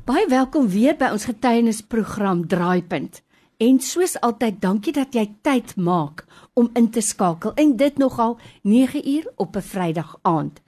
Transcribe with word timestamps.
Baie 0.00 0.24
welkom 0.30 0.64
weer 0.72 0.94
by 0.96 1.10
ons 1.12 1.26
getuienisprogram 1.28 2.46
Draaipunt. 2.48 3.18
En 3.60 3.80
soos 3.84 4.14
altyd, 4.24 4.56
dankie 4.62 4.94
dat 4.96 5.12
jy 5.12 5.26
tyd 5.44 5.74
maak 5.76 6.22
om 6.56 6.70
in 6.78 6.86
te 6.88 7.02
skakel 7.04 7.52
en 7.60 7.74
dit 7.76 7.98
nogal 8.00 8.38
9 8.64 9.02
uur 9.04 9.26
op 9.36 9.56
'n 9.56 9.66
Vrydag 9.72 10.16
aand. 10.22 10.60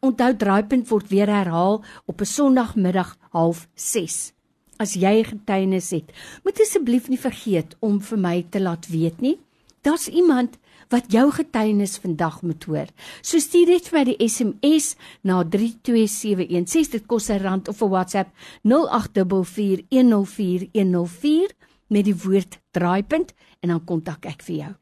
Onthou 0.00 0.36
Draaipunt 0.36 0.88
word 0.88 1.08
weer 1.08 1.26
herhaal 1.26 1.82
op 2.06 2.20
'n 2.20 2.24
Sondagmiddag 2.24 3.16
06:30. 3.32 4.32
As 4.76 4.94
jy 4.94 5.24
getuienis 5.24 5.90
het, 5.90 6.12
moet 6.44 6.60
asseblief 6.60 7.08
nie 7.08 7.20
vergeet 7.20 7.76
om 7.80 8.00
vir 8.00 8.18
my 8.18 8.46
te 8.50 8.60
laat 8.60 8.86
weet 8.86 9.20
nie. 9.20 9.40
Daar's 9.82 10.08
iemand 10.08 10.58
wat 10.88 11.12
jou 11.12 11.32
getuienis 11.32 11.98
vandag 11.98 12.42
moet 12.42 12.64
hoor. 12.64 12.86
So 13.22 13.38
stuur 13.38 13.66
dit 13.66 13.88
vir 13.88 13.98
my 13.98 14.04
die 14.04 14.28
SMS 14.28 14.96
na 15.22 15.44
32716. 15.44 16.90
Dit 16.90 17.06
kos 17.06 17.30
'n 17.30 17.42
rand 17.42 17.68
of 17.68 17.82
'n 17.82 17.88
WhatsApp 17.88 18.28
0844104104 18.62 21.54
met 21.88 22.04
die 22.04 22.16
woord 22.16 22.58
draaipunt 22.70 23.32
en 23.60 23.68
dan 23.68 23.84
kontak 23.84 24.26
ek 24.26 24.42
vir 24.42 24.56
jou. 24.56 24.74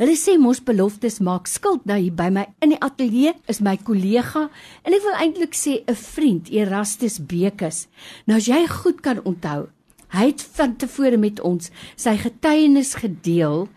Hulle 0.00 0.16
sê 0.16 0.36
mos 0.40 0.60
beloftes 0.64 1.18
maak 1.24 1.48
skuld 1.50 1.86
nou 1.88 1.98
hier 2.00 2.14
by 2.16 2.28
my 2.32 2.44
in 2.64 2.74
die 2.74 2.80
ateljee 2.84 3.34
is 3.50 3.62
my 3.64 3.76
kollega 3.76 4.46
en 4.84 4.96
ek 4.96 5.04
wil 5.04 5.20
eintlik 5.20 5.56
sê 5.56 5.82
'n 5.84 5.94
vriend 5.94 6.50
Erastus 6.50 7.18
Bekus. 7.18 7.86
Nou 8.26 8.36
as 8.36 8.46
jy 8.46 8.66
goed 8.66 9.00
kan 9.00 9.20
onthou, 9.24 9.68
Hy 10.14 10.26
het 10.30 10.42
van 10.56 10.76
tevore 10.76 11.16
met 11.16 11.40
ons 11.40 11.70
sy 11.96 12.16
getuienis 12.16 12.94
gedeel 12.94 13.68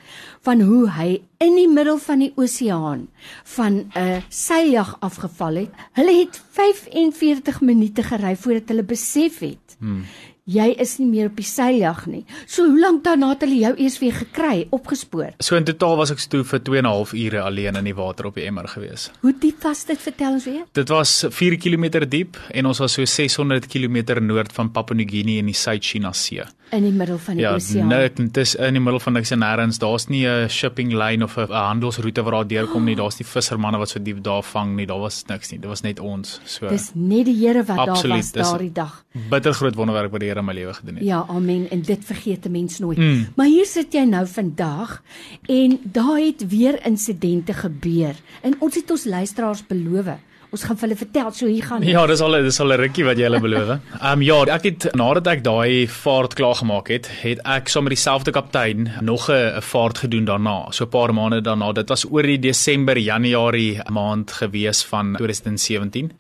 van 0.45 0.61
hoe 0.61 0.89
hy 0.95 1.21
in 1.43 1.55
die 1.55 1.67
middel 1.67 1.97
van 1.97 2.19
die 2.19 2.31
oseaan 2.35 3.07
van 3.55 3.91
'n 3.95 4.23
seiljag 4.29 4.97
afgeval 4.99 5.55
het. 5.55 5.71
Hulle 5.93 6.13
het 6.19 6.41
45 6.51 7.61
minute 7.61 8.03
gery 8.03 8.35
voordat 8.35 8.67
hulle 8.67 8.83
besef 8.83 9.39
het. 9.39 9.77
Hmm 9.79 10.03
jy 10.49 10.69
is 10.81 10.97
nie 10.99 11.07
meer 11.09 11.29
op 11.29 11.37
die 11.37 11.45
seiljag 11.45 12.05
nie. 12.09 12.23
So 12.49 12.65
hoe 12.69 12.79
lank 12.81 13.03
daarna 13.05 13.33
het 13.33 13.45
hulle 13.45 13.59
jou 13.59 13.73
eers 13.77 13.99
weer 14.01 14.15
gekry, 14.17 14.65
opgespoor? 14.75 15.35
So 15.45 15.59
in 15.59 15.67
totaal 15.67 15.97
was 15.99 16.13
ek 16.13 16.23
toe 16.31 16.43
vir 16.43 16.63
2 16.65 16.81
en 16.81 16.85
'n 16.85 16.93
half 16.93 17.13
ure 17.13 17.41
alleen 17.41 17.75
in 17.75 17.85
die 17.85 17.95
water 17.95 18.25
op 18.27 18.35
die 18.35 18.45
emmer 18.45 18.67
gewees. 18.67 19.11
Hoe 19.21 19.33
diep 19.33 19.63
was 19.63 19.85
dit? 19.85 19.97
Vertel 19.97 20.33
ons 20.33 20.45
weer. 20.45 20.65
Dit 20.73 20.89
was 20.89 21.25
4 21.29 21.57
km 21.57 22.05
diep 22.07 22.37
en 22.51 22.65
ons 22.65 22.79
was 22.79 22.93
so 22.93 23.05
600 23.05 23.67
km 23.67 24.21
noord 24.21 24.51
van 24.51 24.71
Papua 24.71 25.03
Guinea 25.05 25.39
in 25.39 25.45
die 25.45 25.53
Suid-China 25.53 26.13
See. 26.13 26.41
In 26.71 26.83
die 26.85 26.93
middel 26.93 27.17
van 27.17 27.37
die 27.39 27.43
ja, 27.43 27.53
oseaan. 27.57 27.89
Ja, 27.89 28.09
dit 28.13 28.37
is 28.37 28.55
in 28.55 28.77
die 28.77 28.81
middel 28.81 28.99
van 28.99 29.13
niks 29.13 29.31
en 29.31 29.41
nêrens. 29.41 29.79
Daar's 29.81 30.07
nie 30.07 30.25
'n 30.27 30.49
shipping 30.49 30.91
line 30.93 31.23
of 31.23 31.37
'n 31.37 31.51
handelsroete 31.51 32.23
waar 32.23 32.31
daar 32.31 32.47
deurkom 32.47 32.83
nie. 32.83 32.95
Daar's 33.01 33.17
nie 33.19 33.25
vissermanne 33.25 33.77
wat 33.77 33.89
so 33.89 33.99
diep 33.99 34.23
daar 34.23 34.43
vang 34.43 34.75
nie. 34.75 34.85
Daar 34.85 34.99
was 34.99 35.23
niks 35.27 35.51
nie. 35.51 35.59
Dit 35.59 35.69
was 35.69 35.81
net 35.81 35.99
ons. 35.99 36.39
So 36.45 36.67
Dis 36.67 36.91
net 36.93 37.25
die 37.25 37.35
Here 37.39 37.63
wat 37.63 37.77
Absoluut, 37.77 38.33
daar 38.33 38.43
was 38.43 38.51
daardie 38.51 38.71
dag. 38.71 39.05
Bitter 39.29 39.53
groot 39.53 39.75
wonderwerk 39.75 40.11
wat 40.11 40.19
die 40.19 40.29
Here 40.29 40.39
in 40.39 40.45
my 40.45 40.53
lewe 40.53 40.73
gedoen 40.73 40.95
het. 40.95 41.03
Ja, 41.03 41.25
amen. 41.27 41.69
En 41.69 41.81
dit 41.81 42.05
vergeet 42.05 42.45
'n 42.45 42.51
mens 42.51 42.79
nooit. 42.79 42.97
Mm. 42.97 43.27
Maar 43.35 43.47
hier 43.47 43.65
sit 43.65 43.93
jy 43.93 44.03
nou 44.03 44.27
vandag 44.27 45.01
en 45.45 45.79
daar 45.83 46.19
het 46.19 46.47
weer 46.47 46.85
insidente 46.85 47.53
gebeur. 47.53 48.15
En 48.41 48.55
ons 48.59 48.75
het 48.75 48.91
ons 48.91 49.05
luisteraars 49.05 49.67
beloof 49.67 50.05
Ons 50.49 50.63
gaan 50.65 50.77
vir 50.81 50.87
hulle 50.87 50.97
vertel 50.97 51.31
so 51.37 51.45
hier 51.45 51.65
gaan. 51.65 51.83
Ja, 51.89 52.07
dis 52.09 52.21
al 52.25 52.39
dis 52.41 52.59
al 52.59 52.73
'n 52.73 52.79
rukkie 52.81 53.03
wat 53.05 53.17
jy 53.17 53.27
hulle 53.27 53.39
beloof. 53.41 53.69
Ehm 53.77 54.13
um, 54.13 54.21
ja, 54.25 54.37
ek 54.55 54.63
het 54.65 54.87
nadat 54.97 55.27
ek 55.27 55.43
daai 55.45 55.85
vaart 55.85 56.33
klaar 56.33 56.55
gemaak 56.57 56.89
het, 56.89 57.09
het 57.21 57.43
ek 57.45 57.69
saam 57.69 57.85
met 57.85 57.93
dieselfde 57.93 58.31
kaptein 58.33 58.89
nog 59.01 59.29
'n 59.29 59.61
vaart 59.61 59.97
gedoen 60.05 60.25
daarna, 60.25 60.71
so 60.71 60.85
'n 60.85 60.89
paar 60.89 61.13
maande 61.13 61.41
daarna. 61.41 61.71
Dit 61.73 61.89
was 61.89 62.05
oor 62.09 62.23
die 62.23 62.39
Desember, 62.39 62.97
Januarie 62.97 63.77
maand 63.89 64.31
gewees 64.31 64.81
van 64.83 65.15
2017. 65.17 66.11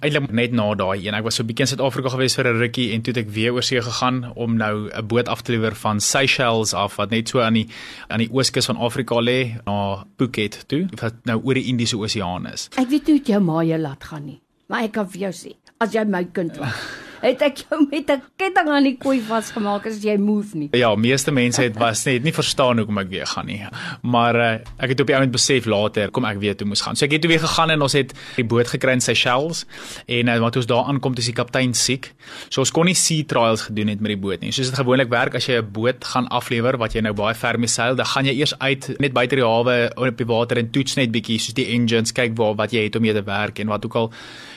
Eintlik 0.00 0.30
net 0.30 0.52
na 0.52 0.74
daai 0.74 1.06
een. 1.06 1.14
Ek 1.14 1.24
was 1.24 1.34
so 1.34 1.42
'n 1.42 1.46
bietjie 1.46 1.66
in 1.66 1.72
Suid-Afrika 1.74 2.08
gewees 2.08 2.34
vir 2.34 2.46
'n 2.46 2.58
rukkie 2.58 2.92
en 2.92 3.02
toe 3.02 3.12
het 3.12 3.26
ek 3.26 3.34
weer 3.34 3.52
oor 3.52 3.62
see 3.62 3.82
gegaan 3.82 4.32
om 4.36 4.56
nou 4.56 4.90
'n 4.90 5.06
boot 5.06 5.28
af 5.28 5.42
te 5.42 5.52
lewer 5.52 5.74
van 5.74 6.00
Seychelles 6.00 6.74
af 6.74 6.96
wat 6.96 7.10
net 7.10 7.28
so 7.28 7.40
aan 7.40 7.54
die 7.54 7.66
aan 8.08 8.18
die 8.18 8.30
ooskus 8.30 8.66
van 8.66 8.76
Afrika 8.76 9.20
lê 9.20 9.58
na 9.66 10.06
Phuket 10.16 10.64
toe, 10.68 10.86
wat 11.00 11.14
nou 11.24 11.40
oor 11.42 11.54
die 11.54 11.64
Indiese 11.64 11.98
Oseaan 11.98 12.46
is. 12.46 12.68
Ek 12.76 12.88
weet 12.88 13.06
hoe 13.06 13.20
jou 13.24 13.40
ma 13.40 13.63
jou 13.68 13.80
laat 13.80 14.04
gaan 14.04 14.26
nie. 14.26 14.40
Maar 14.68 14.88
ek 14.88 14.94
kan 14.96 15.08
vir 15.12 15.26
jou 15.26 15.32
sê, 15.36 15.54
as 15.80 15.94
jy 15.94 16.04
my 16.08 16.24
kind 16.36 16.56
was 16.60 16.74
het 17.24 17.42
ek 17.42 17.62
jou 17.64 17.80
met 17.90 18.10
'n 18.10 18.22
ketting 18.36 18.68
aan 18.68 18.84
die 18.84 18.96
koei 19.00 19.20
vasgemaak 19.20 19.86
as 19.86 20.02
jy 20.02 20.16
move 20.18 20.56
nie. 20.56 20.68
Ja, 20.72 20.94
meeste 20.94 21.32
mense 21.32 21.62
het 21.62 21.76
was 21.76 22.04
net 22.04 22.22
nie 22.22 22.32
verstaan 22.32 22.78
hoekom 22.78 22.98
ek 22.98 23.08
weer 23.08 23.26
gaan 23.26 23.46
nie. 23.46 23.62
Maar 24.02 24.36
uh, 24.36 24.52
ek 24.78 24.88
het 24.88 25.00
op 25.00 25.06
die 25.06 25.16
oomblik 25.16 25.32
besef 25.32 25.66
later 25.66 26.10
kom 26.10 26.24
ek 26.24 26.38
weer 26.38 26.56
toe 26.56 26.66
moes 26.66 26.82
gaan. 26.82 26.96
So 26.96 27.04
ek 27.04 27.12
het 27.12 27.22
toe 27.22 27.30
weer 27.30 27.40
gegaan 27.40 27.70
en 27.70 27.82
ons 27.82 27.92
het 27.92 28.14
die 28.36 28.44
boot 28.44 28.68
gekry 28.68 28.92
in 28.92 29.00
Seychelles 29.00 29.64
en 30.06 30.28
uh, 30.28 30.38
wat 30.38 30.56
ons 30.56 30.66
daar 30.66 30.84
aankom 30.84 31.14
dis 31.14 31.26
die 31.26 31.34
kaptein 31.34 31.74
siek. 31.74 32.12
So 32.48 32.60
ons 32.60 32.70
kon 32.70 32.86
nie 32.86 32.94
sea 32.94 33.24
trials 33.24 33.62
gedoen 33.68 33.88
het 33.88 34.00
met 34.00 34.14
die 34.14 34.20
boot 34.20 34.40
nie. 34.40 34.52
Soos 34.52 34.70
dit 34.70 34.78
gewoonlik 34.78 35.08
werk 35.08 35.34
as 35.34 35.46
jy 35.46 35.58
'n 35.62 35.72
boot 35.72 36.04
gaan 36.04 36.28
aflewer 36.28 36.76
wat 36.76 36.92
jy 36.94 37.00
nou 37.00 37.14
baie 37.14 37.34
ver 37.34 37.58
mee 37.58 37.68
seil, 37.68 37.96
dan 37.96 38.06
gaan 38.06 38.24
jy 38.26 38.34
eers 38.38 38.58
uit 38.58 39.00
net 39.00 39.12
buite 39.12 39.36
die 39.36 39.44
hawe 39.44 39.90
op 39.96 40.16
die 40.16 40.26
water 40.26 40.58
en 40.58 40.70
toets 40.70 40.96
net 40.96 41.12
bietjie 41.14 41.38
soos 41.38 41.54
die 41.54 41.68
engines 41.74 42.12
kyk 42.12 42.36
waar 42.38 42.56
wat 42.58 42.74
jy 42.74 42.86
het 42.88 42.96
om 42.96 43.02
mee 43.02 43.14
te 43.16 43.24
werk 43.26 43.58
en 43.58 43.72
wat 43.72 43.86
ook 43.86 44.00
al 44.00 44.10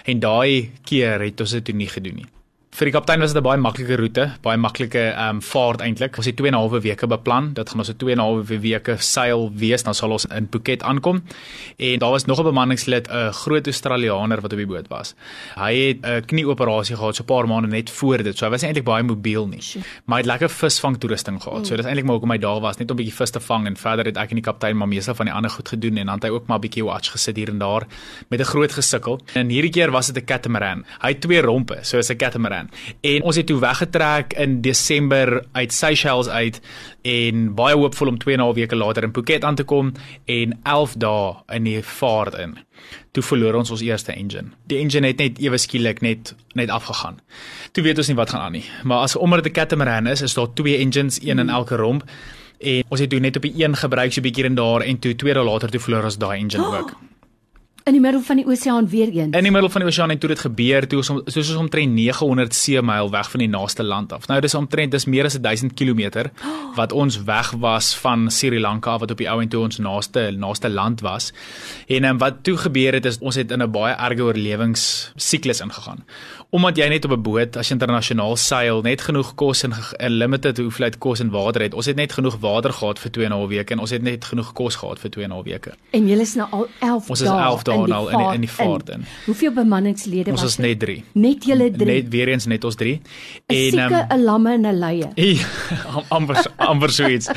en 0.05 0.19
daai 0.23 0.71
keer 0.87 1.23
het 1.25 1.41
ons 1.41 1.55
dit 1.57 1.69
toe 1.69 1.75
nie 1.75 1.91
gedoen 1.91 2.21
nie 2.23 2.36
vir 2.77 2.91
die 2.91 2.93
kaptein 2.93 3.23
was 3.23 3.33
dit 3.33 3.41
'n 3.41 3.43
baie 3.43 3.57
maklike 3.57 3.95
roete, 3.97 4.23
baie 4.43 4.57
maklike 4.57 5.01
ehm 5.09 5.37
um, 5.37 5.41
vaart 5.41 5.81
eintlik. 5.81 6.17
Ons 6.17 6.27
het 6.27 6.35
2 6.37 6.47
en 6.47 6.53
'n 6.53 6.59
half 6.61 6.83
weke 6.83 7.07
beplan. 7.07 7.53
Dit 7.53 7.69
gaan 7.69 7.79
ons 7.79 7.89
'n 7.89 7.97
2 7.97 8.11
en 8.11 8.17
'n 8.17 8.21
half 8.21 8.47
weke 8.47 8.95
seil 8.99 9.51
wees, 9.53 9.83
dan 9.83 9.95
sal 9.95 10.11
ons 10.11 10.25
in 10.25 10.47
Phuket 10.51 10.83
aankom. 10.83 11.23
En 11.77 11.99
daar 11.99 12.11
was 12.11 12.25
nog 12.25 12.39
'n 12.39 12.43
bemanningslid, 12.43 13.07
'n 13.09 13.31
groot 13.31 13.65
Australianer 13.65 14.41
wat 14.41 14.51
op 14.51 14.57
die 14.57 14.67
boot 14.67 14.87
was. 14.89 15.15
Hy 15.55 15.73
het 15.87 16.05
'n 16.05 16.25
knieoperasie 16.25 16.95
gehad 16.95 17.15
so 17.15 17.23
'n 17.23 17.25
paar 17.25 17.47
maande 17.47 17.67
net 17.67 17.89
voor 17.89 18.23
dit. 18.23 18.37
So 18.37 18.45
hy 18.45 18.51
was 18.51 18.61
eintlik 18.61 18.83
baie 18.83 19.03
mobiel 19.03 19.47
nie. 19.47 19.61
Maar 20.05 20.17
hy 20.17 20.23
het 20.23 20.39
lekker 20.39 20.49
visvang 20.49 20.97
toerusting 20.97 21.41
gehad. 21.41 21.67
So 21.67 21.75
dis 21.75 21.85
eintlik 21.85 22.05
maar 22.05 22.13
hoekom 22.13 22.31
hy 22.31 22.37
daar 22.37 22.61
was, 22.61 22.77
net 22.77 22.91
om 22.91 22.97
'n 22.97 23.03
bietjie 23.03 23.15
vis 23.15 23.31
te 23.31 23.39
vang 23.39 23.65
en 23.65 23.75
verder 23.75 24.05
het 24.05 24.17
ek 24.17 24.29
en 24.29 24.35
die 24.35 24.43
kaptein 24.43 24.77
maar 24.77 24.87
meestal 24.87 25.15
van 25.15 25.25
die 25.25 25.33
ander 25.33 25.49
goed 25.51 25.69
gedoen 25.69 25.97
en 25.97 26.05
dan 26.05 26.15
het 26.15 26.23
hy 26.23 26.29
ook 26.29 26.47
maar 26.47 26.57
'n 26.57 26.61
bietjie 26.61 26.83
watch 26.83 27.11
gesit 27.11 27.35
hier 27.35 27.49
en 27.49 27.57
daar 27.57 27.87
met 28.29 28.39
'n 28.39 28.43
groot 28.43 28.71
gesukkel. 28.71 29.19
En 29.33 29.49
hierdie 29.49 29.71
keer 29.71 29.91
was 29.91 30.07
dit 30.07 30.17
'n 30.17 30.25
catamaran. 30.25 30.85
Hy 31.01 31.07
het 31.07 31.21
twee 31.21 31.41
rompe, 31.41 31.77
so 31.81 31.97
is 31.97 32.09
'n 32.09 32.15
catamaran 32.15 32.66
en 33.01 33.23
ons 33.23 33.35
het 33.35 33.45
toe 33.45 33.59
weggetrek 33.59 34.33
in 34.33 34.61
Desember 34.61 35.45
uit 35.51 35.73
Seychelles 35.73 36.27
uit 36.27 36.61
en 37.01 37.53
baie 37.55 37.75
hoopvol 37.75 38.07
om 38.07 38.17
2 38.17 38.35
en 38.35 38.39
'n 38.41 38.43
half 38.43 38.55
weke 38.55 38.75
later 38.75 39.03
in 39.03 39.13
Phuket 39.13 39.43
aan 39.43 39.55
te 39.55 39.63
kom 39.63 39.91
en 40.25 40.59
11 40.63 40.93
dae 40.93 41.35
in 41.47 41.63
die 41.63 41.83
vaart 41.83 42.33
in. 42.33 42.57
Toe 43.11 43.23
verloor 43.23 43.53
ons 43.53 43.71
ons 43.71 43.81
eerste 43.81 44.11
engine. 44.11 44.51
Die 44.67 44.77
engine 44.77 45.07
het 45.07 45.17
net 45.17 45.39
ewe 45.39 45.57
skielik 45.57 46.01
net 46.01 46.35
net 46.53 46.69
afgegaan. 46.69 47.19
Toe 47.71 47.83
weet 47.83 47.97
ons 47.97 48.07
nie 48.07 48.15
wat 48.15 48.29
gaan 48.29 48.41
aan 48.41 48.51
nie. 48.51 48.65
Maar 48.83 48.97
as 48.97 49.15
omdat 49.15 49.43
dit 49.43 49.51
'n 49.51 49.59
catamaran 49.59 50.07
is, 50.07 50.21
is 50.21 50.33
daar 50.33 50.53
twee 50.53 50.77
engines, 50.77 51.21
een 51.21 51.39
in 51.39 51.49
elke 51.49 51.75
romp. 51.75 52.03
En 52.59 52.83
ons 52.87 52.99
het 52.99 53.09
toe 53.09 53.19
net 53.19 53.35
op 53.35 53.41
die 53.41 53.63
een 53.63 53.75
gebruik 53.75 54.13
so 54.13 54.19
'n 54.19 54.23
bietjie 54.23 54.45
en 54.45 54.55
daar 54.55 54.81
en 54.81 54.99
toe 54.99 55.15
2 55.15 55.33
dae 55.33 55.43
later 55.43 55.69
toe 55.69 55.79
verloor 55.79 56.03
ons 56.03 56.17
daai 56.17 56.39
engine 56.39 56.65
ook. 56.65 56.91
Oh 56.91 57.16
in 57.87 57.95
die 57.95 58.01
middel 58.03 58.21
van 58.21 58.35
die 58.35 58.45
oseaan 58.45 58.87
weer 58.91 59.07
eens. 59.07 59.35
In 59.35 59.45
die 59.47 59.51
middel 59.51 59.69
van 59.71 59.81
die 59.81 59.89
oseaan 59.89 60.11
en 60.11 60.19
toe 60.19 60.29
dit 60.33 60.41
gebeur, 60.43 60.87
toe 60.91 60.99
ons 60.99 61.11
soos 61.31 61.51
ons 61.53 61.61
omtrent 61.61 61.93
900 61.95 62.55
seemyl 62.55 63.11
weg 63.13 63.29
van 63.31 63.43
die 63.43 63.49
naaste 63.51 63.83
land 63.83 64.13
af. 64.13 64.27
Nou 64.27 64.39
dis 64.43 64.55
omtrent 64.59 64.91
dis 64.91 65.07
meer 65.07 65.29
as 65.29 65.37
1000 65.39 65.75
km 65.77 66.27
wat 66.79 66.91
ons 66.91 67.21
weg 67.27 67.53
was 67.63 67.93
van 68.03 68.27
Sri 68.31 68.59
Lanka 68.59 68.97
wat 68.99 69.11
op 69.15 69.23
die 69.23 69.29
ou 69.31 69.39
en 69.41 69.51
toe 69.51 69.63
ons 69.63 69.79
naaste 69.79 70.27
naaste 70.35 70.69
land 70.69 71.03
was. 71.05 71.31
En 71.87 72.09
um, 72.09 72.19
wat 72.19 72.43
toe 72.43 72.57
gebeur 72.67 72.99
het 72.99 73.07
is 73.07 73.21
ons 73.21 73.39
het 73.39 73.51
in 73.51 73.63
'n 73.63 73.71
baie 73.71 73.95
erge 73.95 74.23
oorlewingssiklus 74.23 75.63
ingegaan 75.63 76.03
omdat 76.49 76.77
jy 76.79 76.87
net 76.87 77.05
op 77.05 77.11
'n 77.11 77.21
boot 77.21 77.57
as 77.57 77.71
internasionaal 77.71 78.35
seil 78.35 78.81
net 78.81 79.01
genoeg 79.01 79.35
kos 79.35 79.63
en 79.63 79.73
'n 79.99 80.11
limited 80.11 80.57
hoeveelheid 80.57 80.97
kos 80.97 81.19
en 81.19 81.29
water 81.29 81.61
het. 81.61 81.73
Ons 81.73 81.85
het 81.85 81.95
net 81.95 82.13
genoeg 82.13 82.37
water 82.39 82.73
gehad 82.73 82.99
vir 82.99 83.11
2 83.11 83.25
en 83.25 83.31
'n 83.31 83.35
half 83.35 83.49
weke 83.49 83.73
en 83.73 83.79
ons 83.79 83.89
het 83.89 84.01
net 84.01 84.25
genoeg 84.25 84.53
kos 84.53 84.75
gehad 84.75 84.99
vir 84.99 85.09
2 85.09 85.23
en 85.23 85.29
'n 85.29 85.33
half 85.33 85.45
weke. 85.45 85.71
En 85.91 86.07
julle 86.07 86.21
is 86.21 86.35
nou 86.35 86.47
al 86.51 86.67
11 86.79 87.01
dae. 87.03 87.09
Ons 87.09 87.21
is 87.21 87.27
11 87.27 87.63
dae 87.63 87.87
nou 87.87 88.11
in 88.11 88.17
die, 88.17 88.33
in 88.33 88.41
die 88.41 88.49
vaart 88.49 88.89
in. 88.89 89.05
Hoeveel 89.25 89.51
bemanningslede 89.51 90.31
was? 90.31 90.41
Ons 90.41 90.51
is 90.51 90.57
net 90.57 90.79
3. 90.79 91.03
Net 91.11 91.45
julle 91.45 91.71
3. 91.71 91.85
Net 91.85 92.09
weer 92.09 92.27
eens 92.27 92.45
net 92.45 92.63
ons 92.63 92.75
3. 92.75 93.01
En 93.45 93.55
'n 93.75 93.79
um, 93.79 93.93
ehm, 93.93 94.21
lamme 94.21 94.53
en 94.53 94.65
'n 94.65 94.79
leie. 94.79 95.07
amper 96.17 96.45
amper 96.55 96.89
so 96.89 97.07
iets. 97.07 97.29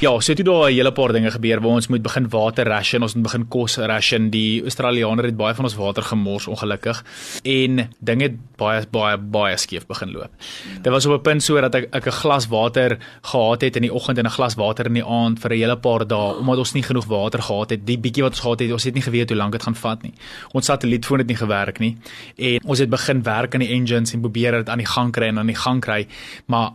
Ja, 0.00 0.20
so 0.20 0.34
toe 0.34 0.44
daar 0.44 0.70
'n 0.70 0.74
hele 0.74 0.92
paar 0.92 1.12
dinge 1.12 1.30
gebeur 1.30 1.60
waar 1.60 1.70
ons 1.70 1.88
moet 1.88 2.02
begin 2.02 2.28
water 2.28 2.66
ration, 2.66 3.02
ons 3.02 3.14
moet 3.14 3.22
begin 3.22 3.48
kos 3.48 3.76
ration. 3.76 4.30
Die 4.30 4.62
Australianer 4.62 5.24
het 5.24 5.36
baie 5.36 5.54
van 5.54 5.64
ons 5.64 5.74
water 5.74 6.02
gemors 6.02 6.46
ongelukkig. 6.46 7.04
En 7.42 7.90
dinge 7.98 8.34
baie 8.58 8.84
baie 8.90 9.16
baie 9.18 9.56
skeef 9.56 9.86
begin 9.86 10.12
loop. 10.12 10.30
Ja. 10.38 10.80
Dit 10.82 10.92
was 10.92 11.06
op 11.06 11.12
'n 11.18 11.22
punt 11.22 11.42
so 11.42 11.60
dat 11.60 11.74
ek 11.74 11.88
ek 11.94 12.06
'n 12.06 12.18
glas 12.22 12.48
water 12.48 12.98
gehad 13.22 13.60
het 13.60 13.76
in 13.76 13.82
die 13.82 13.92
oggend 13.92 14.18
en 14.18 14.26
'n 14.26 14.30
glas 14.30 14.54
water 14.54 14.86
in 14.86 14.94
die 14.94 15.04
aand 15.04 15.40
vir 15.40 15.50
'n 15.50 15.58
hele 15.58 15.76
paar 15.76 16.06
dae 16.06 16.38
omdat 16.38 16.58
ons 16.58 16.72
nie 16.72 16.82
genoeg 16.82 17.06
water 17.06 17.42
gehad 17.42 17.70
het. 17.70 17.86
Die 17.86 17.98
bietjie 17.98 18.22
wat 18.22 18.32
ons 18.32 18.40
gehad 18.40 18.60
het, 18.60 18.72
ons 18.72 18.84
het 18.84 18.94
nie 18.94 19.02
geweet 19.02 19.28
hoe 19.28 19.38
lank 19.38 19.52
dit 19.52 19.62
gaan 19.62 19.74
vat 19.74 20.02
nie. 20.02 20.12
Ons 20.52 20.66
satellietfoon 20.66 21.18
het 21.18 21.28
nie 21.28 21.36
gewerk 21.36 21.78
nie 21.78 21.96
en 22.36 22.60
ons 22.64 22.78
het 22.78 22.90
begin 22.90 23.22
werk 23.22 23.54
aan 23.54 23.60
die 23.60 23.72
engines 23.72 24.12
en 24.14 24.20
probeer 24.20 24.52
dit 24.52 24.68
aan 24.68 24.78
die 24.78 24.86
gang 24.86 25.12
kry 25.12 25.26
en 25.26 25.38
aan 25.38 25.46
die 25.46 25.56
gang 25.56 25.80
kry, 25.80 26.06
maar 26.46 26.70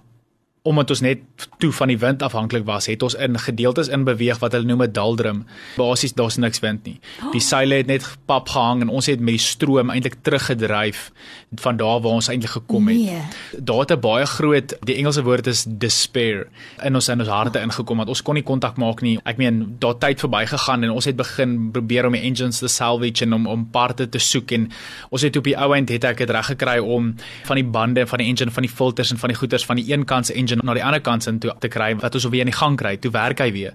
omdat 0.64 0.94
ons 0.96 1.02
net 1.04 1.20
toe 1.60 1.74
van 1.76 1.92
die 1.92 1.98
wind 2.00 2.22
afhanklik 2.24 2.64
was, 2.64 2.86
het 2.88 3.02
ons 3.04 3.18
in 3.20 3.36
gedeeltes 3.40 3.90
in 3.92 4.06
beweeg 4.08 4.40
wat 4.40 4.54
hulle 4.56 4.68
noem 4.68 4.84
'n 4.84 4.94
daldrum. 4.96 5.44
Basies 5.76 6.14
daar's 6.14 6.38
niks 6.38 6.60
wind 6.60 6.86
nie. 6.86 7.00
Die 7.32 7.42
seile 7.42 7.76
het 7.76 7.88
net 7.88 8.08
pap 8.26 8.48
gehang 8.50 8.82
en 8.82 8.90
ons 8.90 9.06
het 9.06 9.20
met 9.20 9.36
die 9.36 9.44
stroom 9.44 9.90
eintlik 9.90 10.16
teruggedryf 10.22 11.12
van 11.56 11.78
daar 11.78 12.00
waar 12.02 12.12
ons 12.12 12.28
eintlik 12.28 12.52
gekom 12.52 12.88
het. 12.88 12.98
Nee. 12.98 13.22
Daar 13.60 13.80
het 13.80 13.92
'n 13.92 14.00
baie 14.00 14.26
groot, 14.26 14.76
die 14.84 14.96
Engelse 14.96 15.24
woord 15.24 15.48
is 15.48 15.66
despair 15.68 16.48
in 16.84 16.96
ons 16.96 17.10
in 17.10 17.20
ons 17.20 17.30
harte 17.30 17.60
ingekom 17.60 17.98
want 17.98 18.10
ons 18.10 18.22
kon 18.22 18.36
nie 18.36 18.44
kontak 18.44 18.78
maak 18.78 19.02
nie. 19.02 19.20
Ek 19.26 19.38
meen 19.38 19.76
daar 19.80 19.98
tyd 19.98 20.20
verbygegaan 20.20 20.84
en 20.84 20.90
ons 20.90 21.06
het 21.06 21.16
begin 21.16 21.72
probeer 21.72 22.06
om 22.06 22.14
die 22.14 22.22
engines 22.22 22.60
te 22.60 22.68
salvage 22.68 23.26
en 23.26 23.34
om 23.34 23.48
om 23.48 23.70
parte 23.70 24.10
te 24.10 24.20
soek 24.20 24.52
en 24.52 24.72
ons 25.10 25.22
het 25.22 25.36
op 25.36 25.44
die 25.44 25.58
ou 25.58 25.76
end 25.76 25.90
het 25.90 26.04
ek 26.04 26.18
dit 26.18 26.30
reg 26.30 26.46
gekry 26.46 26.80
om 26.80 27.16
van 27.44 27.56
die 27.56 27.66
bande 27.66 28.08
van 28.08 28.20
die 28.20 28.28
engine 28.28 28.52
van 28.52 28.64
die 28.64 28.72
filters 28.72 29.12
en 29.12 29.18
van 29.18 29.30
die 29.30 29.38
goeters 29.38 29.66
van 29.66 29.76
die 29.76 29.94
een 29.94 30.06
kant 30.06 30.26
se 30.26 30.34
engine 30.34 30.53
na 30.62 30.74
die 30.74 30.84
ander 30.84 31.02
kant 31.02 31.28
in 31.28 31.40
toe 31.40 31.54
te 31.60 31.70
kry 31.72 31.94
wat 32.02 32.16
ons 32.16 32.28
weer 32.30 32.46
in 32.46 32.52
die 32.52 32.58
gang 32.58 32.78
kry. 32.78 32.96
Toe 32.98 33.12
werk 33.12 33.40
hy 33.40 33.52
weer. 33.56 33.74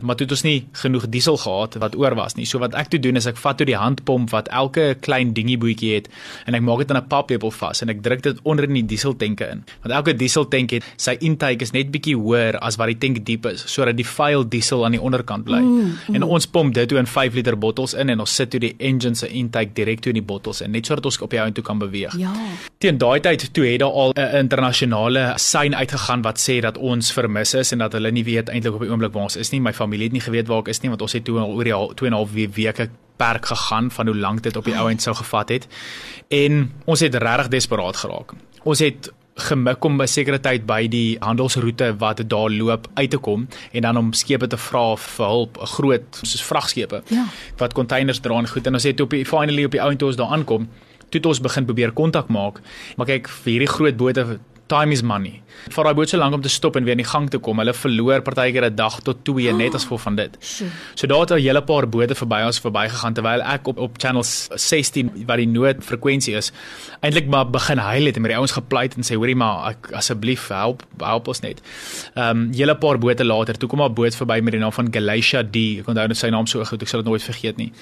Maar 0.00 0.16
toe 0.16 0.26
het 0.26 0.34
ons 0.36 0.44
nie 0.46 0.66
genoeg 0.82 1.08
diesel 1.12 1.36
gehad 1.36 1.78
wat 1.82 1.96
oor 1.98 2.14
was 2.18 2.36
nie. 2.38 2.46
So 2.46 2.58
wat 2.62 2.74
ek 2.78 2.90
toe 2.92 3.00
doen 3.02 3.16
is 3.16 3.26
ek 3.26 3.40
vat 3.42 3.58
toe 3.58 3.66
die 3.66 3.78
handpomp 3.78 4.30
wat 4.30 4.48
elke 4.48 4.94
klein 5.00 5.32
dingie 5.36 5.58
boetjie 5.58 5.94
het 5.96 6.08
en 6.46 6.54
ek 6.58 6.62
maak 6.62 6.84
dit 6.84 6.90
in 6.90 6.96
'n 6.96 7.08
paplepel 7.08 7.50
vas 7.50 7.82
en 7.82 7.88
ek 7.88 8.02
druk 8.02 8.22
dit 8.22 8.38
onder 8.42 8.64
in 8.64 8.74
die 8.74 8.86
dieseltanke 8.86 9.48
in. 9.50 9.64
Want 9.82 9.94
elke 9.94 10.14
dieseltank 10.16 10.70
het 10.70 10.84
sy 10.96 11.16
intake 11.20 11.62
is 11.62 11.72
net 11.72 11.90
bietjie 11.90 12.16
hoër 12.16 12.58
as 12.60 12.76
wat 12.76 12.86
die 12.86 12.98
tank 12.98 13.24
diep 13.24 13.46
is 13.46 13.64
sodat 13.66 13.96
die 13.96 14.06
vuil 14.06 14.44
diesel 14.48 14.84
aan 14.84 14.92
die 14.92 15.00
onderkant 15.00 15.44
bly. 15.44 15.60
Mm, 15.60 15.96
mm. 16.08 16.14
En 16.14 16.22
ons 16.22 16.46
pomp 16.46 16.74
dit 16.74 16.88
toe 16.88 16.98
in 16.98 17.06
5 17.06 17.34
liter 17.34 17.58
bottels 17.58 17.94
in 17.94 18.08
en 18.08 18.20
ons 18.20 18.34
sit 18.34 18.50
toe 18.50 18.60
die 18.60 18.74
engine 18.78 19.14
se 19.14 19.28
intake 19.28 19.72
direk 19.74 20.00
toe 20.00 20.12
in 20.12 20.20
die 20.20 20.26
bottels 20.26 20.60
in 20.60 20.70
net 20.70 20.86
sodat 20.86 21.04
ons 21.04 21.20
op 21.20 21.30
die 21.30 21.40
ou 21.40 21.46
en 21.46 21.52
toe 21.56 21.64
kan 21.64 21.78
beweeg. 21.78 22.14
Ja. 22.20 22.32
Teen 22.78 22.98
daai 22.98 23.20
tyd 23.24 23.48
toe 23.54 23.66
het 23.66 23.80
daar 23.80 23.96
al 24.02 24.12
'n 24.16 24.36
internasionale 24.44 25.32
sein 25.36 25.74
uitgegaan 25.74 26.11
wat 26.22 26.36
sê 26.38 26.60
dat 26.60 26.76
ons 26.78 27.12
vermis 27.12 27.54
is 27.54 27.72
en 27.72 27.78
dat 27.78 27.92
hulle 27.92 28.10
nie 28.12 28.24
weet 28.24 28.48
eintlik 28.52 28.74
op 28.74 28.80
die 28.84 28.90
oomblik 28.90 29.12
waar 29.12 29.22
ons 29.22 29.36
is 29.36 29.50
nie. 29.52 29.60
My 29.60 29.72
familie 29.72 30.04
het 30.04 30.12
nie 30.12 30.20
geweet 30.20 30.46
waar 30.48 30.58
ek 30.60 30.68
is 30.68 30.82
nie 30.82 30.90
want 30.92 31.00
ons 31.02 31.12
het 31.12 31.24
toe 31.24 31.38
al 31.38 31.54
oor 31.56 31.64
die 31.64 31.72
2 31.94 32.06
en 32.06 32.12
'n 32.12 32.16
half 32.16 32.32
weke 32.32 32.90
perk 33.16 33.46
gegaan 33.46 33.90
van 33.90 34.06
hoe 34.06 34.16
lank 34.16 34.42
dit 34.42 34.56
op 34.56 34.64
die 34.64 34.76
ouend 34.76 35.00
sou 35.02 35.14
gevat 35.14 35.48
het. 35.48 35.66
En 36.28 36.72
ons 36.84 37.00
het 37.00 37.14
regtig 37.14 37.48
desperaat 37.48 37.96
geraak. 37.96 38.32
Ons 38.64 38.78
het 38.78 39.10
gemik 39.36 39.84
om 39.84 40.00
'n 40.02 40.06
sekere 40.06 40.38
tyd 40.40 40.66
by 40.66 40.88
die 40.88 41.16
handelsroete 41.20 41.96
wat 41.98 42.28
daar 42.28 42.50
loop 42.50 42.88
uit 42.94 43.10
te 43.10 43.16
kom 43.18 43.48
en 43.72 43.82
dan 43.82 43.96
om 43.96 44.12
skepe 44.12 44.46
te 44.46 44.56
vra 44.56 44.96
vir 44.96 45.26
hulp, 45.26 45.58
groot 45.58 46.02
soos 46.22 46.42
vragskepe 46.42 47.02
Ja. 47.08 47.24
wat 47.56 47.72
containers 47.72 48.20
dra 48.20 48.38
en 48.38 48.48
goed 48.48 48.66
en 48.66 48.74
ons 48.74 48.82
het 48.82 49.00
op 49.00 49.10
die 49.10 49.24
finally 49.24 49.64
op 49.64 49.70
die 49.70 49.80
ouend 49.82 49.98
toe 49.98 50.08
ons 50.08 50.16
daar 50.16 50.30
aankom, 50.30 50.68
toe 51.08 51.20
het 51.20 51.26
ons 51.26 51.40
begin 51.40 51.64
probeer 51.64 51.92
kontak 51.92 52.28
maak. 52.28 52.60
Maar 52.96 53.06
kyk, 53.06 53.28
vir 53.28 53.50
hierdie 53.52 53.68
groot 53.68 53.96
bote 53.96 54.38
time 54.68 54.92
is 54.92 55.02
money. 55.02 55.40
Vir 55.70 55.86
daai 55.86 55.94
boot 55.94 56.10
so 56.10 56.18
lank 56.18 56.34
om 56.34 56.42
te 56.42 56.50
stop 56.50 56.76
en 56.76 56.84
weer 56.84 56.96
in 56.96 57.02
die 57.02 57.08
gang 57.08 57.28
te 57.30 57.38
kom, 57.38 57.60
hulle 57.62 57.74
verloor 57.76 58.22
partykeer 58.26 58.66
'n 58.70 58.74
dag 58.76 59.00
tot 59.02 59.24
2 59.24 59.52
net 59.52 59.74
as 59.74 59.84
gevolg 59.84 60.00
van 60.00 60.16
dit. 60.16 60.36
Sjoe. 60.40 60.68
So 60.94 61.06
daar 61.06 61.20
het 61.20 61.30
'n 61.32 61.38
hele 61.38 61.62
paar 61.62 61.88
bote 61.88 62.14
verby 62.14 62.42
ons 62.46 62.60
verbygegaan 62.60 63.14
terwyl 63.14 63.42
ek 63.42 63.68
op 63.68 63.78
op 63.78 63.98
channel 63.98 64.22
16 64.22 65.24
wat 65.26 65.36
die 65.36 65.46
noodfrekwensie 65.46 66.34
is, 66.34 66.52
eintlik 67.00 67.28
maar 67.28 67.50
begin 67.50 67.78
huil 67.78 68.06
het 68.06 68.16
en 68.16 68.22
met 68.22 68.30
die 68.30 68.38
ouens 68.38 68.52
gepleit 68.52 68.96
en 68.96 69.02
sê 69.02 69.14
hoorie 69.14 69.36
maar 69.36 69.70
ek 69.70 69.92
asseblief 69.92 70.48
help 70.48 70.82
help 70.98 71.28
ons 71.28 71.40
net. 71.40 71.60
Ehm 72.14 72.30
um, 72.30 72.52
hele 72.52 72.74
paar 72.76 72.98
bote 72.98 73.24
later 73.24 73.58
toe 73.58 73.68
kom 73.68 73.82
'n 73.82 73.94
boot 73.94 74.14
verby 74.14 74.40
met 74.40 74.52
die 74.52 74.60
naam 74.60 74.72
van 74.72 74.88
Galatia 74.90 75.42
D. 75.42 75.56
Ek 75.80 75.88
onthou 75.88 76.08
net 76.08 76.16
sy 76.16 76.28
naam 76.28 76.46
so 76.46 76.64
goed, 76.64 76.82
ek 76.82 76.88
sal 76.88 77.02
dit 77.02 77.08
nooit 77.08 77.22
vergeet 77.22 77.56
nie. 77.56 77.72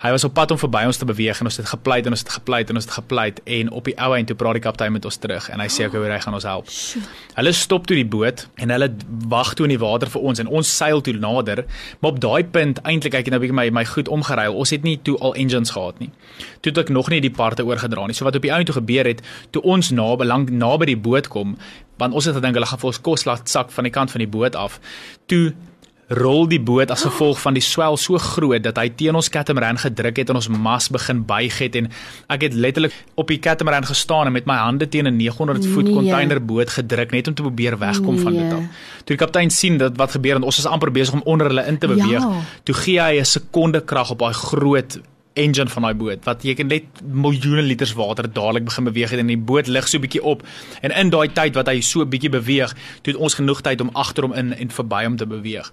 Hy 0.00 0.10
was 0.14 0.24
op 0.24 0.32
pad 0.32 0.50
om 0.54 0.56
verby 0.56 0.80
ons 0.88 0.96
te 0.96 1.04
beweeg 1.04 1.42
en 1.42 1.48
ons 1.50 1.56
het 1.60 1.66
gepleit 1.68 2.06
en 2.08 2.14
ons 2.16 2.22
het 2.24 2.30
gepleit 2.32 2.70
en 2.72 2.78
ons 2.80 2.86
het 2.86 2.94
gepleit 2.94 3.40
en 3.44 3.70
op 3.76 3.84
die 3.84 3.94
ou 4.00 4.14
eind 4.16 4.30
toe 4.30 4.36
praat 4.36 4.56
die 4.56 4.62
kaptein 4.64 4.94
met 4.94 5.04
ons 5.04 5.18
terug 5.20 5.48
en 5.52 5.60
hy 5.60 5.66
sê 5.68 5.90
okay, 5.90 6.00
hoor, 6.00 6.14
hy 6.14 6.19
gaan 6.24 6.36
ons 6.36 6.46
help. 6.48 6.70
Sjoe. 6.70 7.02
Hulle 7.34 7.52
stop 7.56 7.86
toe 7.86 7.96
die 7.96 8.06
boot 8.06 8.46
en 8.60 8.72
hulle 8.74 8.90
wag 9.32 9.54
toe 9.54 9.66
in 9.68 9.74
die 9.74 9.80
water 9.80 10.10
vir 10.12 10.26
ons 10.30 10.42
en 10.42 10.50
ons 10.50 10.76
seil 10.76 11.00
toe 11.04 11.14
nader. 11.18 11.64
Maar 12.00 12.16
op 12.16 12.20
daai 12.20 12.44
punt 12.44 12.82
eintlik 12.82 13.16
ek 13.18 13.28
het 13.28 13.34
nou 13.34 13.40
bietjie 13.42 13.56
my 13.56 13.68
my 13.80 13.84
goed 13.88 14.08
omgeruil. 14.08 14.56
Ons 14.56 14.74
het 14.76 14.86
nie 14.86 14.96
toe 15.06 15.16
al 15.18 15.34
engines 15.34 15.74
gehad 15.76 15.98
nie. 16.02 16.10
Toe 16.60 16.72
het 16.72 16.82
ek 16.84 16.94
nog 16.94 17.10
nie 17.10 17.20
die 17.24 17.34
parte 17.34 17.64
oorgedra 17.66 18.06
nie. 18.06 18.16
So 18.16 18.28
wat 18.28 18.36
op 18.36 18.46
die 18.46 18.52
ou 18.54 18.62
toe 18.64 18.76
gebeur 18.80 19.08
het, 19.08 19.22
toe 19.50 19.62
ons 19.62 19.90
naby 19.90 20.28
lank 20.28 20.50
naby 20.50 20.92
die 20.92 21.00
boot 21.00 21.28
kom, 21.28 21.56
want 22.00 22.14
ons 22.16 22.28
het 22.28 22.36
gedink 22.38 22.56
hulle 22.56 22.68
gaan 22.68 22.80
vir 22.80 22.92
ons 22.92 23.02
kos 23.04 23.26
laat 23.28 23.48
sak 23.48 23.72
van 23.74 23.88
die 23.88 23.94
kant 23.94 24.14
van 24.14 24.24
die 24.24 24.30
boot 24.30 24.56
af. 24.56 24.80
Toe 25.30 25.52
rol 26.10 26.48
die 26.50 26.58
boot 26.60 26.90
as 26.90 27.04
gevolg 27.06 27.38
van 27.38 27.54
die 27.54 27.62
swel 27.62 27.96
so 27.96 28.18
groot 28.18 28.62
dat 28.64 28.76
hy 28.80 28.88
teen 28.98 29.14
ons 29.14 29.28
catamaran 29.30 29.78
gedruk 29.78 30.16
het 30.18 30.30
en 30.32 30.40
ons 30.40 30.48
mas 30.50 30.88
begin 30.90 31.20
buig 31.26 31.58
het 31.62 31.76
en 31.78 31.86
ek 32.34 32.42
het 32.48 32.54
letterlik 32.54 32.92
op 33.14 33.28
die 33.30 33.38
catamaran 33.38 33.86
gestaan 33.86 34.26
en 34.26 34.32
met 34.34 34.48
my 34.50 34.56
hande 34.58 34.88
teen 34.88 35.06
'n 35.06 35.16
900 35.16 35.66
voet 35.66 35.84
Nee. 35.84 35.94
containerboot 35.94 36.70
gedruk 36.70 37.10
net 37.12 37.28
om 37.28 37.34
te 37.34 37.42
probeer 37.42 37.78
wegkom 37.78 38.18
van 38.18 38.32
dit 38.32 38.42
Nee. 38.42 38.52
af. 38.52 38.64
Toe 39.04 39.16
die 39.16 39.16
kaptein 39.16 39.50
sien 39.50 39.78
dat 39.78 39.96
wat 39.96 40.10
gebeur 40.10 40.34
en 40.36 40.42
ons 40.42 40.58
is 40.58 40.66
amper 40.66 40.90
besig 40.90 41.14
om 41.14 41.22
onder 41.24 41.46
hulle 41.46 41.66
in 41.66 41.78
te 41.78 41.86
beweeg, 41.86 42.22
Ja. 42.22 42.40
toe 42.64 42.74
gee 42.74 43.00
hy 43.00 43.18
'n 43.20 43.24
sekonde 43.24 43.80
krag 43.80 44.10
op 44.10 44.18
daai 44.18 44.32
groot 44.34 44.98
engine 45.38 45.70
van 45.70 45.86
daai 45.86 45.94
boot 45.94 46.24
wat 46.26 46.44
jy 46.44 46.54
kan 46.58 46.70
net 46.72 47.02
miljoene 47.02 47.62
liters 47.62 47.94
water 47.98 48.26
dadelik 48.26 48.66
begin 48.66 48.88
beweeg 48.90 49.14
het 49.14 49.22
en 49.22 49.30
die 49.30 49.38
boot 49.38 49.70
lig 49.70 49.88
so 49.88 50.02
bietjie 50.02 50.22
op 50.22 50.42
en 50.80 50.94
in 51.02 51.12
daai 51.14 51.28
tyd 51.36 51.54
wat 51.58 51.70
hy 51.70 51.80
so 51.84 52.06
bietjie 52.06 52.32
beweeg, 52.32 52.74
het 53.02 53.16
ons 53.16 53.38
genoeg 53.38 53.62
tyd 53.66 53.80
om 53.80 53.90
agter 53.94 54.26
hom 54.26 54.34
in 54.36 54.52
en 54.56 54.72
verby 54.74 55.04
hom 55.06 55.16
te 55.20 55.26
beweeg. 55.26 55.70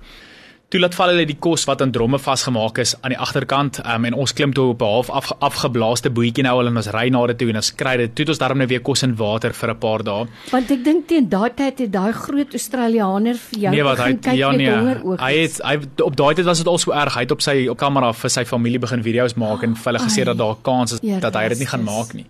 Toe 0.68 0.82
laat 0.84 0.96
val 1.00 1.14
hulle 1.14 1.24
die 1.24 1.38
kos 1.40 1.62
wat 1.64 1.80
in 1.80 1.94
dromme 1.96 2.18
vasgemaak 2.20 2.82
is 2.84 2.90
aan 3.00 3.14
die 3.14 3.20
agterkant 3.24 3.78
um, 3.88 4.04
en 4.10 4.16
ons 4.20 4.34
klim 4.36 4.52
toe 4.52 4.66
op 4.74 4.82
'n 4.84 4.90
half 4.92 5.10
af, 5.10 5.30
afgeblaaste 5.40 6.10
bootjie 6.12 6.44
nou 6.44 6.58
al 6.60 6.68
en 6.68 6.80
ons 6.82 6.90
ry 6.92 7.06
na 7.08 7.22
dit 7.32 7.38
toe 7.40 7.48
en 7.54 7.56
ons 7.62 7.70
kry 7.72 7.96
dit 8.02 8.16
toe 8.16 8.26
het 8.26 8.34
ons 8.34 8.42
daarom 8.42 8.60
nou 8.60 8.68
weer 8.68 8.84
kos 8.84 9.04
en 9.08 9.16
water 9.16 9.54
vir 9.56 9.72
'n 9.72 9.78
paar 9.80 10.04
dae. 10.04 10.28
Want 10.52 10.72
ek 10.72 10.84
dink 10.84 11.08
teen 11.08 11.30
daai 11.30 11.56
tyd 11.56 11.80
het 11.80 11.92
daai 11.92 12.12
groot 12.12 12.52
Australianer 12.52 13.36
vir 13.36 13.60
jou 13.60 13.72
Nee 13.72 13.84
wat 13.84 13.98
hy 13.98 14.12
begin 14.12 14.20
kyk 14.20 14.36
ja 14.36 14.50
met 14.50 14.58
nee. 14.58 14.76
honger 14.76 15.02
oë. 15.04 15.18
Hy 15.20 15.34
het 15.40 15.62
hy 15.64 15.76
op 16.04 16.16
daai 16.18 16.36
tyd 16.36 16.46
was 16.46 16.58
dit 16.58 16.68
al 16.68 16.78
so 16.78 16.92
erg. 16.92 17.16
Hy 17.16 17.22
het 17.22 17.32
op 17.32 17.42
sy 17.42 17.68
op 17.68 17.78
kamera 17.78 18.14
vir 18.14 18.30
sy 18.30 18.44
familie 18.44 18.80
begin 18.80 19.04
video's 19.04 19.36
maak 19.36 19.64
en 19.64 19.76
vir 19.76 19.94
hulle 19.94 20.04
gesê 20.04 20.26
dat 20.26 20.38
daar 20.38 20.52
'n 20.52 20.62
kans 20.62 20.92
is 20.92 21.00
Ja, 21.02 21.20
dat 21.20 21.34
hy 21.34 21.48
dit 21.48 21.60
nie 21.60 21.68
gaan 21.68 21.84
maak 21.84 22.14
nie. 22.14 22.26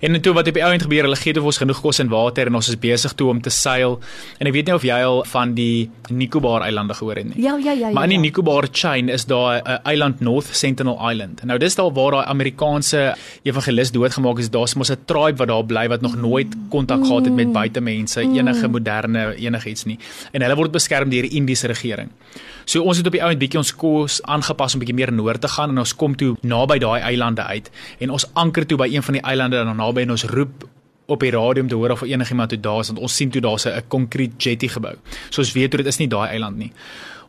En 0.00 0.20
toe 0.20 0.32
wat 0.32 0.48
op 0.48 0.56
die 0.56 0.62
ou 0.64 0.72
end 0.72 0.82
gebeur, 0.82 1.04
hulle 1.04 1.16
gee 1.20 1.36
vir 1.36 1.44
ons 1.50 1.58
genoeg 1.60 1.80
kos 1.84 2.00
en 2.00 2.08
water 2.08 2.48
en 2.48 2.54
ons 2.56 2.68
is 2.72 2.78
besig 2.80 3.12
toe 3.18 3.28
om 3.28 3.40
te 3.44 3.52
seil. 3.52 3.98
En 4.40 4.48
ek 4.48 4.54
weet 4.54 4.70
nie 4.70 4.74
of 4.74 4.84
jy 4.86 4.96
al 5.04 5.20
van 5.28 5.52
die 5.54 5.90
Nicobar 6.08 6.64
eilande 6.64 6.96
gehoor 6.96 7.20
het 7.20 7.28
nie. 7.28 7.42
Ja 7.44 7.56
ja 7.60 7.72
ja. 7.76 7.90
Maar 7.92 8.08
in 8.08 8.14
die 8.14 8.18
ja. 8.18 8.24
Nicobar 8.24 8.68
chain 8.72 9.08
is 9.12 9.26
daar 9.26 9.60
'n 9.60 9.78
eiland 9.84 10.20
North 10.20 10.48
Sentinel 10.56 10.96
Island. 11.10 11.44
Nou 11.44 11.58
dis 11.58 11.74
daar 11.74 11.92
waar 11.92 12.10
daai 12.10 12.26
Amerikaanse 12.26 13.16
evangelis 13.42 13.92
doodgemaak 13.92 14.38
is. 14.38 14.50
Daar's 14.50 14.74
mos 14.74 14.90
'n 14.90 14.98
tribe 15.04 15.36
wat 15.36 15.48
daar 15.48 15.64
bly 15.64 15.88
wat 15.88 16.00
nog 16.00 16.16
nooit 16.16 16.56
kontak 16.68 17.06
gehad 17.06 17.24
het 17.24 17.34
met 17.34 17.52
buitemense, 17.52 18.20
enige 18.20 18.68
moderne 18.68 19.34
enigiets 19.36 19.84
nie. 19.84 19.98
En 20.32 20.42
hulle 20.42 20.56
word 20.56 20.70
beskerm 20.70 21.10
deur 21.10 21.22
die 21.22 21.30
Indiese 21.30 21.66
regering. 21.66 22.08
So 22.64 22.82
ons 22.86 23.00
het 23.00 23.06
op 23.06 23.12
die 23.16 23.22
ou 23.22 23.30
end 23.32 23.40
bietjie 23.40 23.58
ons 23.58 23.72
koers 23.74 24.20
aangepas 24.30 24.76
om 24.76 24.82
bietjie 24.82 24.94
meer 24.94 25.10
noord 25.12 25.40
te 25.40 25.48
gaan 25.48 25.72
en 25.72 25.78
ons 25.82 25.94
kom 25.98 26.14
toe 26.16 26.36
naby 26.46 26.78
daai 26.78 27.00
eilande 27.00 27.42
uit 27.42 27.70
en 27.98 28.10
ons 28.10 28.26
anker 28.38 28.66
toe 28.66 28.78
by 28.78 28.86
een 28.92 29.02
van 29.02 29.18
die 29.18 29.22
eilande 29.26 29.64
dan 29.64 29.80
naby 29.90 30.06
en 30.06 30.14
ons 30.16 30.24
roep 30.30 30.66
op 31.10 31.20
die 31.24 31.30
radio 31.34 31.62
om 31.64 31.68
te 31.68 31.74
hoor 31.74 31.90
of 31.96 32.02
enigiemand 32.06 32.52
toe 32.54 32.60
daar 32.62 32.80
is 32.84 32.90
want 32.92 33.00
ons 33.02 33.16
sien 33.18 33.30
toe 33.34 33.40
daar's 33.42 33.66
'n 33.66 33.82
konkrete 33.88 34.36
jetty 34.38 34.68
gebou. 34.68 34.94
So 35.30 35.40
ons 35.42 35.52
weet 35.52 35.70
toe 35.70 35.78
dit 35.78 35.86
is 35.86 35.98
nie 35.98 36.06
daai 36.08 36.28
eiland 36.30 36.56
nie. 36.56 36.72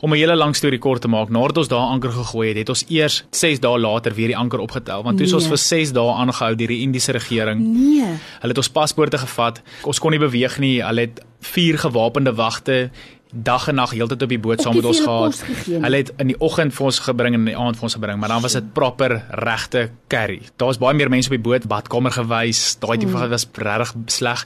Om 0.01 0.11
'n 0.13 0.17
hele 0.17 0.35
lang 0.35 0.55
storie 0.55 0.79
kort 0.79 1.01
te 1.01 1.07
maak, 1.07 1.29
nadat 1.29 1.57
ons 1.57 1.67
daar 1.67 1.89
anker 1.89 2.11
gegooi 2.11 2.47
het, 2.49 2.57
het 2.57 2.69
ons 2.69 2.85
eers 2.89 3.23
6 3.31 3.59
dae 3.59 3.79
later 3.79 4.13
weer 4.13 4.27
die 4.27 4.37
anker 4.37 4.59
opgetel 4.59 5.03
want 5.03 5.17
toe 5.17 5.25
is 5.25 5.33
ons 5.33 5.43
Nee. 5.43 5.49
vir 5.49 5.57
6 5.57 5.91
dae 5.93 6.11
aangehou 6.13 6.55
deur 6.55 6.67
die 6.67 6.81
Indiese 6.81 7.11
regering. 7.11 7.59
Nee. 7.59 8.05
Hulle 8.41 8.49
het 8.53 8.57
ons 8.57 8.69
paspoorte 8.69 9.17
gevat. 9.17 9.61
Ons 9.83 9.99
kon 9.99 10.11
nie 10.11 10.19
beweeg 10.19 10.59
nie. 10.59 10.81
Hulle 10.83 11.01
het 11.01 11.21
vier 11.41 11.77
gewapende 11.77 12.33
wagte 12.35 12.89
dag 13.31 13.67
en 13.67 13.75
nag 13.75 13.91
heeltyd 13.95 14.21
op 14.21 14.29
die 14.29 14.39
boot 14.39 14.61
saam 14.61 14.75
met 14.75 14.85
ons 14.85 14.99
gehad. 14.99 15.35
gegee. 15.35 15.79
Hulle 15.79 15.97
het 15.97 16.11
in 16.17 16.27
die 16.27 16.39
oggend 16.39 16.73
vir 16.73 16.85
ons 16.85 16.99
gebring 16.99 17.35
en 17.35 17.39
in 17.39 17.49
die 17.51 17.57
aand 17.57 17.79
vir 17.79 17.87
ons 17.87 17.95
gebring, 17.97 18.19
maar 18.19 18.29
dan 18.29 18.41
was 18.41 18.53
dit 18.57 18.73
proper 18.73 19.17
regte 19.29 19.89
curry. 20.07 20.41
Daar's 20.61 20.77
baie 20.77 20.95
meer 20.95 21.09
mense 21.09 21.31
op 21.31 21.35
die 21.35 21.43
boot, 21.43 21.67
badkamer 21.67 22.11
gewys. 22.11 22.77
Daai 22.79 22.97
tipe 22.97 23.11
van 23.11 23.29
was 23.31 23.47
regtig 23.53 23.93
sleg. 24.05 24.45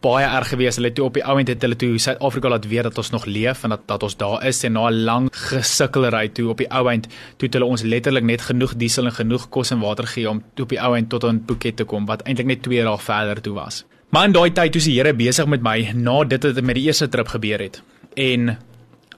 Baie 0.00 0.26
erg 0.26 0.48
geweest. 0.48 0.76
Hulle 0.80 0.88
het 0.88 0.96
toe 0.96 1.04
op 1.04 1.14
die 1.18 1.24
ouend 1.24 1.48
het 1.48 1.62
hulle 1.62 1.76
toe 1.76 1.98
Suid-Afrika 1.98 2.48
laat 2.48 2.68
weet 2.70 2.88
dat 2.90 2.98
ons 2.98 3.10
nog 3.10 3.24
leef 3.24 3.64
en 3.64 3.74
dat 3.74 3.86
dat 3.86 4.02
ons 4.02 4.16
daar 4.16 4.46
is 4.46 4.64
en 4.64 4.72
na 4.72 4.88
'n 4.88 5.04
lang 5.04 5.28
gesukkelry 5.32 6.28
toe 6.28 6.48
op 6.48 6.58
die 6.58 6.70
ouend 6.70 7.06
toe 7.36 7.48
het 7.48 7.54
hulle 7.54 7.66
ons 7.66 7.82
letterlik 7.82 8.24
net 8.24 8.40
genoeg 8.40 8.74
diesel 8.76 9.04
en 9.04 9.12
genoeg 9.12 9.48
kos 9.48 9.70
en 9.70 9.80
water 9.80 10.06
gee 10.06 10.30
om 10.30 10.42
toe 10.54 10.64
op 10.64 10.68
die 10.68 10.80
ouend 10.80 11.08
tot 11.08 11.24
in 11.24 11.42
Phuket 11.46 11.76
te 11.76 11.84
kom 11.84 12.06
wat 12.06 12.22
eintlik 12.22 12.46
net 12.46 12.62
2 12.62 12.84
dae 12.84 12.98
verder 12.98 13.40
toe 13.40 13.54
was. 13.54 13.84
Maar 14.10 14.24
in 14.24 14.32
daai 14.32 14.50
tyd 14.50 14.72
toe 14.72 14.82
die 14.82 14.96
Here 14.98 15.14
besig 15.14 15.46
met 15.46 15.62
my 15.62 15.92
na 15.94 16.24
dit 16.24 16.42
wat 16.44 16.62
met 16.62 16.74
die 16.74 16.84
eerste 16.84 17.08
trip 17.08 17.28
gebeur 17.28 17.58
het. 17.62 17.82
En 18.14 18.56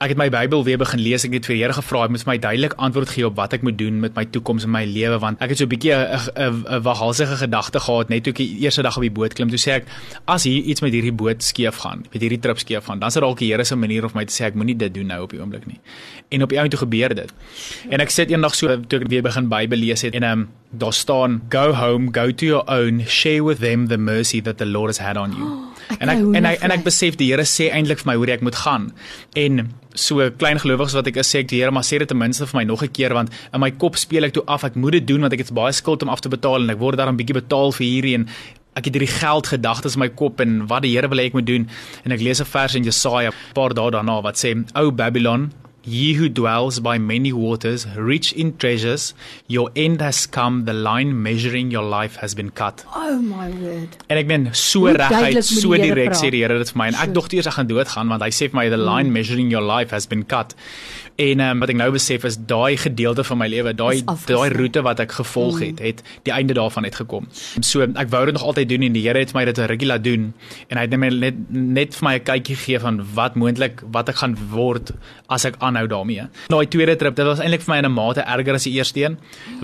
ek 0.03 0.11
het 0.11 0.19
my 0.19 0.25
Bybel 0.33 0.63
weer 0.67 0.79
begin 0.81 0.99
lees. 0.99 1.23
Ek 1.23 1.35
het 1.37 1.47
vir 1.47 1.55
die 1.55 1.61
Here 1.61 1.75
gevra, 1.75 2.01
hy 2.03 2.11
moet 2.11 2.25
my 2.27 2.35
duidelik 2.41 2.73
antwoord 2.81 3.13
gee 3.13 3.25
op 3.27 3.37
wat 3.39 3.53
ek 3.55 3.63
moet 3.63 3.77
doen 3.79 4.01
met 4.03 4.17
my 4.17 4.25
toekoms 4.27 4.65
en 4.67 4.73
my 4.73 4.83
lewe 4.89 5.19
want 5.23 5.41
ek 5.43 5.53
het 5.53 5.61
so 5.61 5.65
'n 5.65 5.71
bietjie 5.71 5.93
'n 5.93 6.81
waghalsige 6.83 7.37
gedagte 7.39 7.79
gehad 7.79 8.09
net 8.09 8.23
toe 8.23 8.33
ek 8.33 8.41
die 8.41 8.59
eerste 8.65 8.83
dag 8.83 8.97
op 8.97 9.03
die 9.03 9.11
boot 9.11 9.33
klim. 9.33 9.49
Toe 9.49 9.57
sê 9.57 9.79
ek, 9.79 9.85
as 10.27 10.43
hier 10.43 10.63
iets 10.63 10.81
met 10.81 10.91
hierdie 10.91 11.13
boot 11.13 11.43
skeef 11.43 11.77
gaan, 11.77 12.05
met 12.11 12.21
hierdie 12.21 12.39
trip 12.39 12.59
skeef 12.59 12.85
gaan, 12.85 12.99
dan 12.99 13.07
is 13.07 13.13
dit 13.13 13.23
dalk 13.23 13.39
die 13.39 13.51
Here 13.51 13.63
se 13.63 13.75
manier 13.75 14.05
of 14.05 14.13
my 14.13 14.25
te 14.25 14.33
sê 14.33 14.45
ek 14.45 14.55
moenie 14.55 14.75
dit 14.75 14.93
doen 14.93 15.07
nou 15.07 15.23
op 15.23 15.29
die 15.29 15.39
oomblik 15.39 15.65
nie. 15.67 15.79
En 16.29 16.43
op 16.43 16.49
die 16.49 16.57
einde 16.57 16.75
toe 16.75 16.87
gebeur 16.87 17.15
dit. 17.15 17.33
En 17.89 17.99
ek 17.99 18.09
sit 18.09 18.29
eendag 18.29 18.55
so 18.55 18.67
toe 18.87 18.99
ek 18.99 19.07
weer 19.09 19.21
begin 19.21 19.47
Bybel 19.47 19.77
lees 19.77 20.01
het 20.01 20.15
en 20.15 20.23
ehm 20.23 20.39
um, 20.39 20.49
daar 20.71 20.93
staan 20.93 21.41
go 21.49 21.73
home, 21.73 22.09
go 22.11 22.31
to 22.31 22.45
your 22.45 22.63
own, 22.67 23.05
share 23.07 23.43
with 23.43 23.59
them 23.59 23.87
the 23.87 23.97
mercy 23.97 24.41
that 24.41 24.57
the 24.57 24.65
Lord 24.65 24.89
has 24.89 24.97
had 24.97 25.17
on 25.17 25.31
you. 25.31 25.45
Oh, 25.45 25.69
en 25.99 26.09
ek 26.09 26.19
en 26.39 26.45
ek 26.45 26.63
en 26.65 26.71
ek 26.71 26.83
besef 26.83 27.17
die 27.19 27.29
Here 27.31 27.45
sê 27.47 27.69
eintlik 27.71 28.03
vir 28.03 28.11
my 28.11 28.15
hoe 28.19 28.31
ek 28.31 28.41
moet 28.45 28.55
gaan. 28.55 28.91
En 29.35 29.69
so 29.93 30.29
klein 30.41 30.59
gelowiges 30.59 30.95
wat 30.97 31.07
ek 31.07 31.21
is, 31.21 31.29
sê 31.29 31.43
ek 31.43 31.51
die 31.51 31.61
Here 31.61 31.71
maar 31.71 31.85
sê 31.87 31.99
dit 32.01 32.09
ten 32.09 32.17
minste 32.17 32.47
vir 32.49 32.61
my 32.61 32.65
nog 32.69 32.83
'n 32.83 32.91
keer 32.91 33.13
want 33.13 33.29
in 33.53 33.59
my 33.59 33.71
kop 33.71 33.95
speel 33.97 34.23
ek 34.23 34.33
toe 34.33 34.43
af 34.47 34.63
ek 34.63 34.75
moet 34.75 34.93
dit 34.93 35.07
doen 35.07 35.21
want 35.21 35.33
ek 35.33 35.39
het 35.39 35.53
baie 35.53 35.71
skuld 35.71 36.03
om 36.03 36.09
af 36.09 36.21
te 36.21 36.29
betaal 36.29 36.63
en 36.63 36.69
ek 36.69 36.79
word 36.79 36.97
daarom 36.97 37.17
bietjie 37.17 37.41
betaal 37.41 37.71
vir 37.71 37.85
hierdie 37.87 38.15
en 38.15 38.29
ek 38.75 38.85
het 38.85 38.93
hierdie 38.95 39.19
geld 39.19 39.47
gedagtes 39.47 39.95
in 39.95 39.99
my 39.99 40.09
kop 40.09 40.41
en 40.41 40.67
wat 40.67 40.81
die 40.81 40.95
Here 40.95 41.07
wil 41.07 41.19
hê 41.19 41.25
ek 41.29 41.33
moet 41.33 41.45
doen 41.45 41.67
en 42.05 42.11
ek 42.11 42.21
lees 42.21 42.41
'n 42.41 42.45
vers 42.45 42.75
in 42.75 42.83
Jesaja 42.83 43.29
'n 43.29 43.53
paar 43.53 43.73
dae 43.73 43.91
daarna 43.91 44.21
wat 44.21 44.35
sê 44.35 44.53
o 44.75 44.91
Babylon 44.91 45.51
Ye 45.85 46.13
who 46.15 46.29
dwells 46.29 46.79
by 46.79 46.97
many 46.97 47.33
waters, 47.33 47.85
rich 47.97 48.31
in 48.31 48.55
treasures, 48.57 49.13
your 49.47 49.69
end 49.75 49.99
has 50.01 50.25
come, 50.25 50.63
the 50.63 50.73
line 50.73 51.21
measuring 51.21 51.71
your 51.71 51.83
life 51.83 52.15
has 52.17 52.33
been 52.33 52.51
cut. 52.51 52.85
Oh 52.95 53.19
my 53.21 53.49
word. 53.51 53.97
En 54.07 54.17
ek 54.17 54.27
meen 54.27 54.47
so 54.53 54.87
reguit, 54.87 55.43
so 55.43 55.75
direk 55.75 56.15
sê 56.15 56.31
die 56.31 56.39
Here 56.43 56.57
dit 56.57 56.71
vir 56.71 56.77
my 56.79 56.87
en 56.87 56.95
ek 56.95 57.09
Sure. 57.09 57.13
dog 57.13 57.27
eers 57.33 57.47
ek 57.47 57.57
gaan 57.59 57.67
doodgaan 57.67 58.07
want 58.07 58.23
hy 58.23 58.29
sê 58.31 58.47
vir 58.49 58.55
my 58.61 58.69
the 58.69 58.77
line 58.79 59.11
measuring 59.11 59.51
your 59.51 59.63
life 59.63 59.91
has 59.91 60.07
been 60.07 60.23
cut. 60.23 60.55
En 61.21 61.39
um, 61.45 61.59
wat 61.61 61.69
ek 61.69 61.77
nou 61.77 61.91
besef 61.93 62.23
is 62.25 62.39
daai 62.49 62.73
gedeelte 62.81 63.21
van 63.27 63.37
my 63.37 63.47
lewe, 63.51 63.73
daai 63.77 64.01
daai 64.25 64.49
roete 64.55 64.81
wat 64.81 64.99
ek 65.03 65.11
gevolg 65.19 65.59
het, 65.61 65.79
het 65.83 65.99
die 66.25 66.33
einde 66.33 66.55
daarvan 66.57 66.87
uitgekom. 66.89 67.27
So 67.61 67.83
ek 67.85 68.09
wou 68.09 68.23
dit 68.25 68.33
nog 68.33 68.47
altyd 68.49 68.71
doen 68.71 68.87
en 68.87 68.95
die 68.95 69.03
Here 69.05 69.19
het 69.19 69.35
my 69.35 69.43
dit 69.45 69.59
regular 69.69 70.01
doen 70.01 70.31
en 70.71 70.79
hy 70.79 70.87
het 70.87 70.95
net 70.97 71.37
net 71.51 71.93
vir 71.99 72.07
my 72.07 72.15
'n 72.17 72.23
kykie 72.23 72.55
gegee 72.55 72.79
van 72.79 73.03
wat 73.13 73.35
moontlik 73.35 73.83
wat 73.91 74.09
ek 74.09 74.15
gaan 74.23 74.37
word 74.55 74.93
as 75.29 75.45
ek 75.45 75.59
aanhou 75.73 75.89
daarmee. 75.89 76.29
Daai 76.53 76.65
tweede 76.67 76.95
trip, 77.01 77.17
dit 77.17 77.25
was 77.25 77.41
eintlik 77.43 77.65
vir 77.65 77.73
my 77.73 77.81
in 77.81 77.89
'n 77.89 77.97
mate 77.97 78.21
erger 78.21 78.61
as 78.61 78.69
die 78.69 78.77
eerste 78.77 79.03
een 79.03 79.17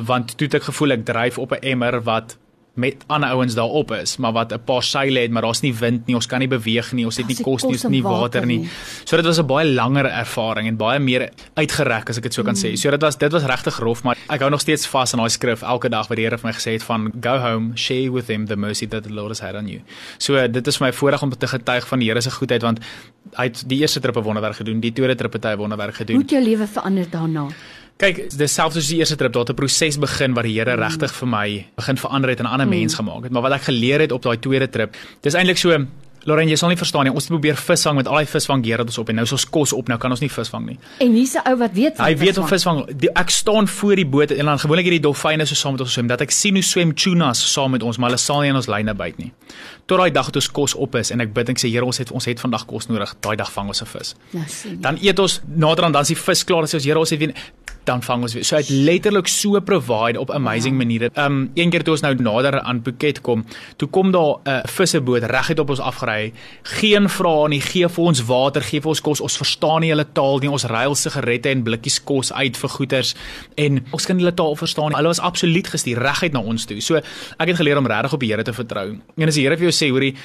want 0.09 0.37
toe 0.37 0.47
het 0.47 0.59
ek 0.59 0.69
gevoel 0.71 0.97
ek 0.97 1.05
dryf 1.05 1.37
op 1.37 1.51
'n 1.53 1.63
emmer 1.63 2.01
wat 2.03 2.37
met 2.79 3.03
ander 3.07 3.29
ouens 3.29 3.55
daarop 3.55 3.91
is, 3.91 4.17
maar 4.17 4.31
wat 4.33 4.51
'n 4.53 4.59
paar 4.65 4.83
seile 4.83 5.19
het, 5.19 5.31
maar 5.31 5.41
daar's 5.41 5.61
nie 5.61 5.73
wind 5.73 6.07
nie, 6.07 6.15
ons 6.15 6.25
kan 6.25 6.39
nie 6.39 6.47
beweeg 6.47 6.91
nie, 6.93 7.05
ons 7.05 7.17
het 7.17 7.27
nie 7.27 7.35
kos 7.43 7.63
nie, 7.63 7.71
ons 7.73 7.81
het 7.81 7.91
nie 7.91 8.03
water 8.03 8.45
nie. 8.45 8.69
So 9.05 9.15
dit 9.15 9.25
was 9.25 9.39
'n 9.39 9.45
baie 9.45 9.65
langer 9.73 10.05
ervaring 10.05 10.67
en 10.67 10.77
baie 10.77 10.99
meer 10.99 11.29
uitgerek 11.55 12.09
as 12.09 12.17
ek 12.17 12.23
dit 12.23 12.33
so 12.33 12.43
kan 12.43 12.53
Mm. 12.55 12.63
sê. 12.63 12.75
So 12.77 12.89
dit 12.91 13.01
was 13.01 13.17
dit 13.17 13.31
was 13.31 13.43
regtig 13.43 13.79
rof, 13.79 14.03
maar 14.03 14.17
ek 14.29 14.39
hou 14.39 14.49
nog 14.49 14.61
steeds 14.61 14.87
vas 14.87 15.13
aan 15.13 15.19
daai 15.19 15.29
skrif 15.29 15.61
elke 15.61 15.89
dag 15.89 16.07
wat 16.07 16.15
die 16.17 16.25
Here 16.25 16.37
vir 16.37 16.47
my 16.49 16.53
gesê 16.53 16.71
het 16.73 16.83
van 16.83 17.11
go 17.21 17.37
home, 17.37 17.71
share 17.75 18.11
with 18.11 18.25
them 18.25 18.45
the 18.47 18.55
mercy 18.55 18.87
that 18.87 19.03
the 19.03 19.13
Lord 19.13 19.29
has 19.29 19.39
had 19.39 19.55
on 19.55 19.67
you. 19.67 19.81
So 20.17 20.47
dit 20.47 20.67
is 20.67 20.77
vir 20.77 20.87
my 20.87 20.93
voorreg 20.93 21.21
om 21.21 21.29
te 21.37 21.47
getuig 21.47 21.87
van 21.87 21.99
die 21.99 22.07
Here 22.09 22.21
se 22.21 22.31
goedheid 22.31 22.61
want 22.61 22.79
hy 23.35 23.43
het 23.43 23.63
die 23.67 23.79
eerste 23.79 23.99
trip 23.99 24.15
'n 24.17 24.23
wonderwerk 24.23 24.55
gedoen, 24.55 24.79
die 24.79 24.91
tweede 24.93 25.15
trip 25.15 25.33
het 25.33 25.43
hy 25.43 25.51
'n 25.53 25.57
wonderwerk 25.57 25.97
Hoe 25.97 26.05
gedoen. 26.05 26.21
het 26.21 26.29
jou 26.29 26.43
lewe 26.43 26.67
verander 26.67 27.05
daarna? 27.09 27.47
Kyk, 27.99 28.29
dis 28.39 28.53
selfs 28.55 28.77
soos 28.77 28.87
die 28.93 29.01
eerste 29.01 29.17
trip, 29.19 29.33
daar 29.35 29.43
het 29.43 29.49
'n 29.51 29.55
proses 29.59 29.97
begin 29.99 30.33
waar 30.33 30.43
die 30.43 30.53
Here 30.57 30.75
Mm. 30.75 30.83
regtig 30.83 31.11
vir 31.11 31.27
my 31.27 31.65
begin 31.75 31.97
verander 31.97 32.29
het 32.29 32.39
en 32.39 32.45
'n 32.45 32.49
ander 32.51 32.67
mens 32.67 32.95
gemaak 32.95 33.23
het. 33.23 33.31
Maar 33.31 33.41
wat 33.41 33.51
ek 33.51 33.61
geleer 33.63 33.99
het 33.99 34.11
op 34.11 34.21
daai 34.21 34.37
tweede 34.39 34.69
trip, 34.69 34.95
dis 35.21 35.33
eintlik 35.33 35.57
so 35.57 35.85
Lorraine, 36.25 36.49
jy 36.51 36.55
sal 36.57 36.69
nie 36.69 36.77
verstaan 36.77 37.03
nie. 37.05 37.13
Ons 37.13 37.23
het 37.23 37.31
probeer 37.31 37.55
visvang 37.55 37.95
met 37.95 38.07
al 38.07 38.17
die 38.17 38.25
visvanggear 38.25 38.77
wat 38.77 38.87
ons 38.87 38.97
op 38.97 39.09
en 39.09 39.15
nou 39.15 39.23
is 39.23 39.31
ons 39.31 39.49
kos 39.49 39.73
op, 39.73 39.87
nou 39.87 39.97
kan 39.97 40.11
ons 40.11 40.19
nie 40.19 40.29
visvang 40.29 40.65
nie. 40.65 40.77
En 40.99 41.13
hier's 41.13 41.33
'n 41.35 41.47
ou 41.47 41.55
wat 41.57 41.71
weet 41.73 41.95
van 41.95 42.05
Hy 42.05 42.17
weet 42.17 42.37
om 42.37 42.47
visvang. 42.47 42.85
Die, 42.97 43.09
ek 43.13 43.29
staan 43.29 43.67
voor 43.67 43.95
die 43.95 44.05
boot 44.05 44.31
en 44.31 44.45
dan 44.45 44.59
gewoonlik 44.59 44.85
hierdie 44.85 44.99
dolfyne 45.01 45.45
so 45.45 45.55
saam 45.55 45.71
met 45.71 45.81
ons 45.81 45.93
swem 45.93 46.07
dat 46.07 46.21
ek 46.21 46.31
sien 46.31 46.53
hoe 46.53 46.63
swem 46.63 46.93
tunas 46.93 47.53
saam 47.53 47.71
met 47.71 47.83
ons, 47.83 47.97
maar 47.97 48.09
hulle 48.09 48.19
sal 48.19 48.41
nie 48.41 48.49
in 48.49 48.55
ons 48.55 48.67
lyne 48.67 48.93
byt 48.93 49.17
nie. 49.17 49.31
Tot 49.85 49.97
daai 49.97 50.11
dag 50.11 50.25
het 50.25 50.35
ons 50.35 50.51
kos 50.51 50.75
op 50.75 50.95
is 50.95 51.11
en 51.11 51.21
ek 51.21 51.33
bid 51.33 51.47
en 51.49 51.55
ek 51.55 51.59
sê 51.59 51.69
Here, 51.71 51.85
ons 51.85 51.97
het 51.97 52.11
ons 52.11 52.25
het 52.25 52.39
vandag 52.39 52.65
kos 52.65 52.87
nodig. 52.87 53.15
Daai 53.21 53.35
dag 53.37 53.51
vang 53.51 53.67
ons 53.67 53.81
'n 53.81 53.85
vis. 53.85 54.15
Nou 54.31 54.43
sien. 54.47 54.81
Dan 54.81 54.97
eet 55.01 55.19
ons 55.19 55.41
nader 55.47 55.85
aan 55.85 55.91
dan 55.91 56.01
is 56.01 56.07
die 56.07 56.17
vis 56.17 56.43
klaar, 56.43 56.63
sê 56.67 56.73
ons 56.75 56.83
Here, 56.85 56.99
ons 56.99 57.09
het 57.09 57.19
weer 57.19 57.33
dan 57.89 58.03
vang 58.05 58.25
ons 58.27 58.35
weer. 58.37 58.45
So 58.47 58.57
hy 58.57 58.61
het 58.63 58.71
letterlik 58.71 59.29
so 59.31 59.59
provide 59.65 60.19
op 60.21 60.31
amazing 60.35 60.77
maniere. 60.77 61.09
Um 61.19 61.49
een 61.57 61.73
keer 61.73 61.83
toe 61.85 61.95
ons 61.95 62.05
nou 62.05 62.13
nader 62.21 62.59
aan 62.61 62.81
Phuket 62.85 63.21
kom, 63.25 63.45
toe 63.81 63.89
kom 63.89 64.11
daar 64.15 64.37
'n 64.43 64.49
uh, 64.49 64.59
visseboot 64.77 65.23
reguit 65.23 65.59
op 65.59 65.69
ons 65.69 65.79
afgery. 65.79 66.33
Geen 66.79 67.09
vrae 67.09 67.47
nie, 67.49 67.61
gee 67.61 67.87
vir 67.87 68.05
ons 68.05 68.23
water, 68.25 68.61
gee 68.61 68.81
vir 68.81 68.89
ons 68.89 69.01
kos. 69.01 69.21
Ons 69.21 69.37
verstaan 69.37 69.81
nie 69.81 69.89
hulle 69.89 70.05
taal 70.13 70.39
nie. 70.39 70.49
Ons 70.49 70.65
ruil 70.65 70.95
sigarette 70.95 71.49
en 71.49 71.63
blikkies 71.63 72.03
kos 72.03 72.33
uit 72.33 72.57
vir 72.57 72.69
goeders 72.69 73.15
en 73.55 73.85
ons 73.91 74.05
kan 74.05 74.17
hulle 74.17 74.33
taal 74.33 74.55
verstaan 74.55 74.89
nie. 74.89 74.95
Hulle 74.95 75.13
was 75.13 75.19
absoluut 75.19 75.67
gestuur 75.67 75.97
reguit 75.97 76.33
na 76.33 76.39
ons 76.39 76.65
toe. 76.65 76.81
So 76.81 76.95
ek 76.95 77.47
het 77.47 77.57
geleer 77.57 77.77
om 77.77 77.87
regtig 77.87 78.13
op 78.13 78.19
die 78.19 78.29
Here 78.29 78.43
te 78.43 78.53
vertrou. 78.53 78.97
En 79.17 79.27
as 79.27 79.35
die 79.35 79.43
Here 79.43 79.57
vir 79.57 79.71
jou 79.71 79.73
sê, 79.73 79.89
hoorie, 79.89 80.15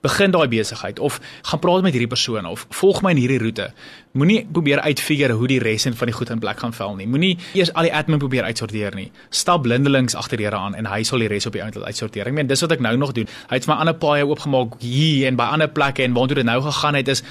begin 0.00 0.32
daai 0.32 0.48
besigheid 0.48 0.98
of 0.98 1.20
gaan 1.42 1.60
praat 1.60 1.82
met 1.84 1.92
hierdie 1.92 2.10
persoon 2.10 2.46
of 2.48 2.66
volg 2.80 3.02
my 3.04 3.12
in 3.14 3.20
hierdie 3.20 3.38
roete. 3.42 3.70
Moenie 4.12 4.46
probeer 4.52 4.80
uitfigure 4.80 5.36
hoe 5.36 5.48
die 5.50 5.60
res 5.60 5.84
van 5.84 6.08
die 6.08 6.16
goed 6.16 6.30
in 6.30 6.40
plek 6.40 6.58
gaan 6.58 6.72
val 6.72 6.96
nie. 6.96 7.06
Moenie 7.06 7.36
eers 7.54 7.72
al 7.74 7.88
die 7.88 7.94
admin 7.94 8.18
probeer 8.18 8.48
uitsorteer 8.48 8.96
nie. 8.96 9.10
Stap 9.30 9.62
blindelings 9.62 10.16
agter 10.16 10.40
die 10.40 10.48
Here 10.48 10.56
aan 10.56 10.74
en 10.74 10.88
hy 10.88 11.02
sal 11.04 11.20
die 11.20 11.28
res 11.28 11.46
op 11.46 11.52
die 11.52 11.62
einde 11.62 11.84
uitsorteer. 11.84 12.26
Ek 12.26 12.34
meen 12.34 12.48
dis 12.48 12.64
wat 12.64 12.72
ek 12.72 12.84
nou 12.84 12.96
nog 12.96 13.12
doen. 13.12 13.28
Hy 13.50 13.60
het 13.60 13.68
my 13.68 13.76
ander 13.84 13.94
paaie 13.94 14.26
oopgemaak 14.26 14.80
hier 14.80 15.28
en 15.28 15.36
by 15.36 15.52
ander 15.52 15.68
plekke 15.68 16.04
en 16.06 16.16
waartoe 16.16 16.40
dit 16.40 16.48
nou 16.48 16.60
gegaan 16.64 16.98
het 17.00 17.08
is 17.12 17.24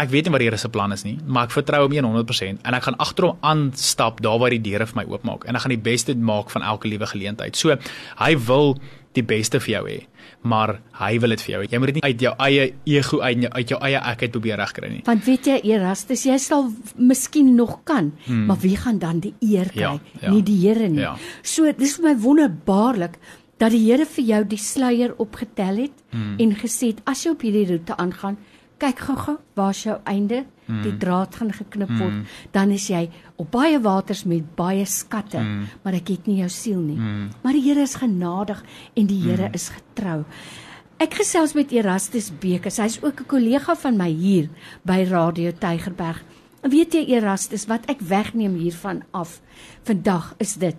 Ek 0.00 0.08
weet 0.08 0.24
nie 0.24 0.32
wat 0.32 0.40
die 0.40 0.48
Here 0.48 0.58
se 0.58 0.70
plan 0.72 0.92
is 0.94 1.04
nie, 1.04 1.18
maar 1.26 1.50
ek 1.50 1.52
vertrou 1.52 1.82
hom 1.84 1.92
100% 1.92 2.64
en 2.64 2.76
ek 2.76 2.86
gaan 2.86 2.96
agter 3.02 3.28
hom 3.28 3.44
aanstap 3.44 4.22
daar 4.24 4.38
waar 4.40 4.54
die 4.54 4.62
deure 4.64 4.86
vir 4.88 5.02
my 5.02 5.04
oopmaak 5.10 5.44
en 5.44 5.58
ek 5.58 5.66
gaan 5.66 5.74
die 5.74 5.84
beste 5.84 6.16
maak 6.16 6.50
van 6.54 6.64
elke 6.64 6.88
liewe 6.88 7.06
geleentheid. 7.10 7.58
So 7.58 7.76
hy 8.22 8.32
wil 8.48 8.78
die 9.16 9.24
beste 9.26 9.60
vir 9.60 9.72
jou 9.74 9.82
hê, 9.86 9.98
maar 10.48 10.78
hy 10.98 11.12
wil 11.22 11.34
dit 11.34 11.44
vir 11.44 11.52
jou. 11.54 11.60
Jy 11.68 11.80
moet 11.80 11.92
dit 11.92 11.98
nie 11.98 12.04
uit 12.06 12.24
jou 12.24 12.32
eie 12.46 12.64
ego 12.94 13.20
uit 13.20 13.44
uit 13.44 13.74
jou 13.74 13.78
eie 13.84 14.00
ek 14.12 14.24
uit 14.24 14.32
probeer 14.34 14.60
regkry 14.62 14.90
nie. 14.92 15.02
Want 15.06 15.26
weet 15.26 15.50
jy 15.50 15.58
Erastus, 15.74 16.24
jy 16.28 16.38
sal 16.42 16.70
miskien 16.96 17.52
nog 17.58 17.78
kan, 17.88 18.12
hmm. 18.26 18.46
maar 18.48 18.60
wie 18.64 18.76
gaan 18.80 18.98
dan 19.02 19.20
die 19.24 19.34
eer 19.40 19.70
kry? 19.72 19.84
Ja, 19.84 19.92
ja. 20.22 20.32
Nie 20.32 20.42
die 20.46 20.58
Here 20.62 20.88
nie. 20.88 21.02
Ja. 21.04 21.16
So 21.42 21.70
dis 21.76 21.98
vir 21.98 22.12
my 22.12 22.16
wonderbaarlik 22.22 23.18
dat 23.60 23.74
die 23.74 23.84
Here 23.84 24.06
vir 24.08 24.24
jou 24.30 24.40
die 24.54 24.60
sluier 24.60 25.14
opgetel 25.22 25.84
het 25.84 26.02
hmm. 26.14 26.38
en 26.40 26.56
gesê 26.62 26.94
het 26.94 27.04
as 27.08 27.26
jy 27.26 27.36
op 27.36 27.44
hierdie 27.44 27.68
roete 27.74 27.98
aangaan, 28.00 28.40
kyk 28.82 29.04
gou-gou, 29.06 29.36
waar's 29.58 29.84
jou 29.86 29.98
einde? 30.10 30.42
Hmm. 30.72 30.82
Die 30.86 30.96
draad 30.96 31.36
gaan 31.36 31.52
geknip 31.52 31.92
word. 31.98 32.16
Hmm. 32.16 32.26
Dan 32.54 32.70
is 32.70 32.88
jy 32.88 33.04
op 33.36 33.50
baie 33.52 33.78
waters 33.82 34.24
met 34.24 34.54
baie 34.56 34.84
skatte, 34.88 35.38
hmm. 35.38 35.68
maar 35.84 35.96
ek 35.98 36.14
het 36.14 36.26
nie 36.30 36.40
jou 36.40 36.48
siel 36.48 36.80
nie. 36.80 36.98
Hmm. 36.98 37.30
Maar 37.42 37.58
die 37.58 37.64
Here 37.68 37.84
is 37.84 37.96
genadig 38.00 38.64
en 38.94 39.06
die 39.06 39.20
Here 39.22 39.46
hmm. 39.46 39.58
is 39.58 39.68
getrou. 39.76 40.22
Ek 41.02 41.16
gesels 41.18 41.56
met 41.58 41.72
Erastus 41.74 42.30
Bekes. 42.30 42.78
Hy's 42.78 43.00
ook 43.02 43.20
'n 43.20 43.26
kollega 43.26 43.74
van 43.74 43.96
my 43.96 44.10
hier 44.10 44.48
by 44.84 45.02
Radio 45.10 45.50
Tygerberg. 45.50 46.22
Weet 46.62 46.94
jy 46.94 47.04
Erastus, 47.16 47.66
wat 47.66 47.88
ek 47.90 48.00
wegneem 48.00 48.54
hiervan 48.54 49.02
af 49.10 49.40
vandag 49.82 50.34
is 50.38 50.54
dit. 50.54 50.76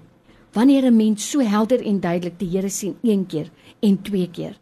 Wanneer 0.54 0.86
'n 0.86 0.96
mens 0.96 1.30
so 1.30 1.42
helder 1.42 1.82
en 1.84 2.00
duidelik 2.00 2.40
die 2.40 2.50
Here 2.50 2.70
sien 2.70 2.96
een 3.04 3.26
keer 3.26 3.50
en 3.82 4.02
twee 4.02 4.30
keer, 4.30 4.56